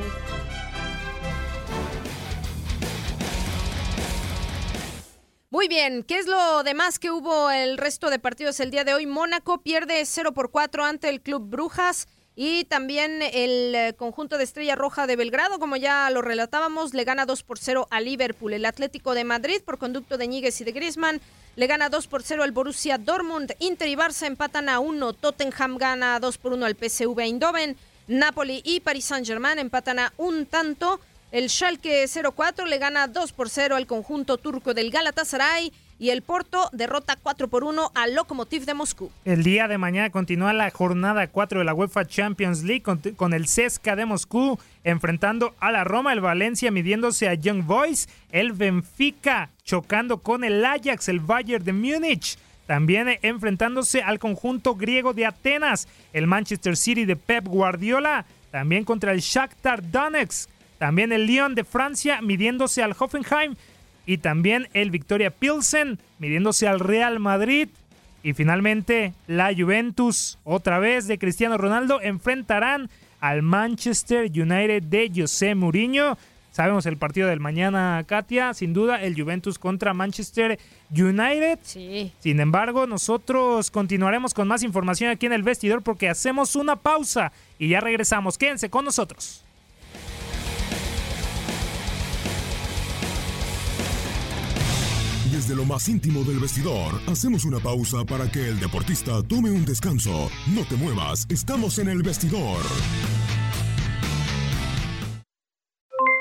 Muy 5.54 5.68
bien, 5.68 6.02
¿qué 6.02 6.18
es 6.18 6.26
lo 6.26 6.64
demás 6.64 6.98
que 6.98 7.12
hubo 7.12 7.48
el 7.48 7.78
resto 7.78 8.10
de 8.10 8.18
partidos 8.18 8.58
el 8.58 8.72
día 8.72 8.82
de 8.82 8.92
hoy? 8.92 9.06
Mónaco 9.06 9.58
pierde 9.58 10.04
0 10.04 10.32
por 10.32 10.50
4 10.50 10.84
ante 10.84 11.08
el 11.08 11.20
Club 11.20 11.48
Brujas 11.48 12.08
y 12.34 12.64
también 12.64 13.22
el 13.22 13.72
eh, 13.72 13.94
conjunto 13.96 14.36
de 14.36 14.42
Estrella 14.42 14.74
Roja 14.74 15.06
de 15.06 15.14
Belgrado, 15.14 15.60
como 15.60 15.76
ya 15.76 16.10
lo 16.10 16.22
relatábamos, 16.22 16.92
le 16.92 17.04
gana 17.04 17.24
2 17.24 17.44
por 17.44 17.60
0 17.60 17.86
a 17.88 18.00
Liverpool. 18.00 18.52
El 18.52 18.64
Atlético 18.66 19.14
de 19.14 19.22
Madrid, 19.22 19.62
por 19.64 19.78
conducto 19.78 20.18
de 20.18 20.26
Ñíguez 20.26 20.60
y 20.60 20.64
de 20.64 20.72
Griezmann, 20.72 21.20
le 21.54 21.68
gana 21.68 21.88
2 21.88 22.08
por 22.08 22.24
0 22.24 22.42
al 22.42 22.50
Borussia 22.50 22.98
Dortmund. 22.98 23.52
Inter 23.60 23.86
y 23.86 23.94
Barça 23.94 24.26
empatan 24.26 24.68
a 24.68 24.80
1. 24.80 25.12
Tottenham 25.12 25.76
gana 25.78 26.18
2 26.18 26.36
por 26.38 26.54
1 26.54 26.66
al 26.66 26.74
PSV 26.74 27.16
Eindhoven. 27.20 27.76
Napoli 28.08 28.60
y 28.64 28.80
Paris 28.80 29.04
Saint-Germain 29.04 29.60
empatan 29.60 30.00
a 30.00 30.12
un 30.16 30.46
tanto. 30.46 30.98
El 31.34 31.50
Schalke 31.50 32.06
04 32.06 32.64
le 32.66 32.78
gana 32.78 33.08
2 33.08 33.32
por 33.32 33.48
0 33.48 33.74
al 33.74 33.88
conjunto 33.88 34.38
turco 34.38 34.72
del 34.72 34.92
Galatasaray 34.92 35.72
y 35.98 36.10
el 36.10 36.22
Porto 36.22 36.70
derrota 36.72 37.18
4 37.20 37.48
por 37.48 37.64
1 37.64 37.90
al 37.92 38.14
Lokomotiv 38.14 38.64
de 38.64 38.74
Moscú. 38.74 39.10
El 39.24 39.42
día 39.42 39.66
de 39.66 39.76
mañana 39.76 40.10
continúa 40.10 40.52
la 40.52 40.70
jornada 40.70 41.26
4 41.26 41.58
de 41.58 41.64
la 41.64 41.74
UEFA 41.74 42.04
Champions 42.04 42.62
League 42.62 42.84
con, 43.16 43.32
el 43.32 43.46
CSKA 43.46 43.96
de 43.96 44.06
Moscú 44.06 44.60
enfrentando 44.84 45.56
a 45.58 45.72
la 45.72 45.82
Roma, 45.82 46.12
el 46.12 46.20
Valencia 46.20 46.70
midiéndose 46.70 47.26
a 47.26 47.34
Young 47.34 47.64
Boys, 47.66 48.08
el 48.30 48.52
Benfica 48.52 49.50
chocando 49.64 50.18
con 50.18 50.44
el 50.44 50.64
Ajax, 50.64 51.08
el 51.08 51.18
Bayern 51.18 51.64
de 51.64 51.72
Múnich. 51.72 52.38
También 52.68 53.18
enfrentándose 53.22 54.02
al 54.02 54.20
conjunto 54.20 54.76
griego 54.76 55.12
de 55.12 55.26
Atenas, 55.26 55.88
el 56.12 56.28
Manchester 56.28 56.76
City 56.76 57.04
de 57.04 57.16
Pep 57.16 57.44
Guardiola, 57.48 58.24
también 58.52 58.84
contra 58.84 59.10
el 59.10 59.18
Shakhtar 59.18 59.90
Donetsk, 59.90 60.48
también 60.78 61.12
el 61.12 61.26
Lyon 61.26 61.54
de 61.54 61.64
Francia 61.64 62.20
midiéndose 62.20 62.82
al 62.82 62.94
Hoffenheim 62.98 63.54
y 64.06 64.18
también 64.18 64.68
el 64.74 64.90
Victoria 64.90 65.30
Pilsen 65.30 65.98
midiéndose 66.18 66.68
al 66.68 66.80
Real 66.80 67.20
Madrid. 67.20 67.68
Y 68.22 68.32
finalmente 68.32 69.12
la 69.26 69.54
Juventus, 69.54 70.38
otra 70.44 70.78
vez 70.78 71.06
de 71.06 71.18
Cristiano 71.18 71.58
Ronaldo, 71.58 72.00
enfrentarán 72.00 72.88
al 73.20 73.42
Manchester 73.42 74.30
United 74.30 74.82
de 74.82 75.12
José 75.14 75.54
Mourinho. 75.54 76.16
Sabemos 76.50 76.86
el 76.86 76.96
partido 76.96 77.28
del 77.28 77.40
mañana, 77.40 78.04
Katia, 78.06 78.54
sin 78.54 78.72
duda 78.72 79.02
el 79.02 79.20
Juventus 79.20 79.58
contra 79.58 79.92
Manchester 79.92 80.58
United. 80.90 81.58
Sí. 81.62 82.12
Sin 82.20 82.38
embargo, 82.38 82.86
nosotros 82.86 83.70
continuaremos 83.70 84.32
con 84.34 84.46
más 84.46 84.62
información 84.62 85.10
aquí 85.10 85.26
en 85.26 85.32
el 85.32 85.42
vestidor 85.42 85.82
porque 85.82 86.08
hacemos 86.08 86.54
una 86.54 86.76
pausa 86.76 87.32
y 87.58 87.68
ya 87.68 87.80
regresamos. 87.80 88.38
Quédense 88.38 88.70
con 88.70 88.84
nosotros. 88.84 89.44
Desde 95.34 95.56
lo 95.56 95.64
más 95.64 95.88
íntimo 95.88 96.22
del 96.22 96.38
vestidor, 96.38 96.94
hacemos 97.10 97.44
una 97.44 97.58
pausa 97.58 98.04
para 98.04 98.30
que 98.30 98.48
el 98.48 98.60
deportista 98.60 99.20
tome 99.20 99.50
un 99.50 99.64
descanso. 99.64 100.30
No 100.46 100.64
te 100.64 100.76
muevas, 100.76 101.26
estamos 101.28 101.80
en 101.80 101.88
el 101.88 102.04
vestidor. 102.04 102.60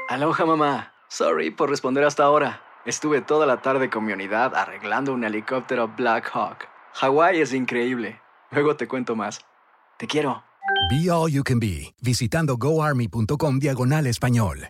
Aloha 0.10 0.46
mamá. 0.48 0.94
Sorry 1.10 1.52
por 1.52 1.70
responder 1.70 2.04
hasta 2.06 2.24
ahora. 2.24 2.64
Estuve 2.88 3.22
toda 3.22 3.46
la 3.46 3.62
tarde 3.62 3.92
con 3.92 4.04
mi 4.04 4.14
unidad 4.14 4.56
arreglando 4.56 5.14
un 5.14 5.24
helicóptero 5.24 5.94
Black 5.96 6.32
Hawk. 6.34 6.68
Hawái 6.94 7.40
es 7.40 7.54
increíble. 7.54 8.20
Luego 8.50 8.78
te 8.78 8.88
cuento 8.88 9.16
más. 9.16 9.42
Te 10.00 10.08
quiero. 10.08 10.44
Be 10.90 11.12
All 11.12 11.32
You 11.32 11.44
Can 11.44 11.60
Be, 11.60 11.94
visitando 12.02 12.58
goarmy.com 12.58 13.60
diagonal 13.60 14.08
español. 14.08 14.70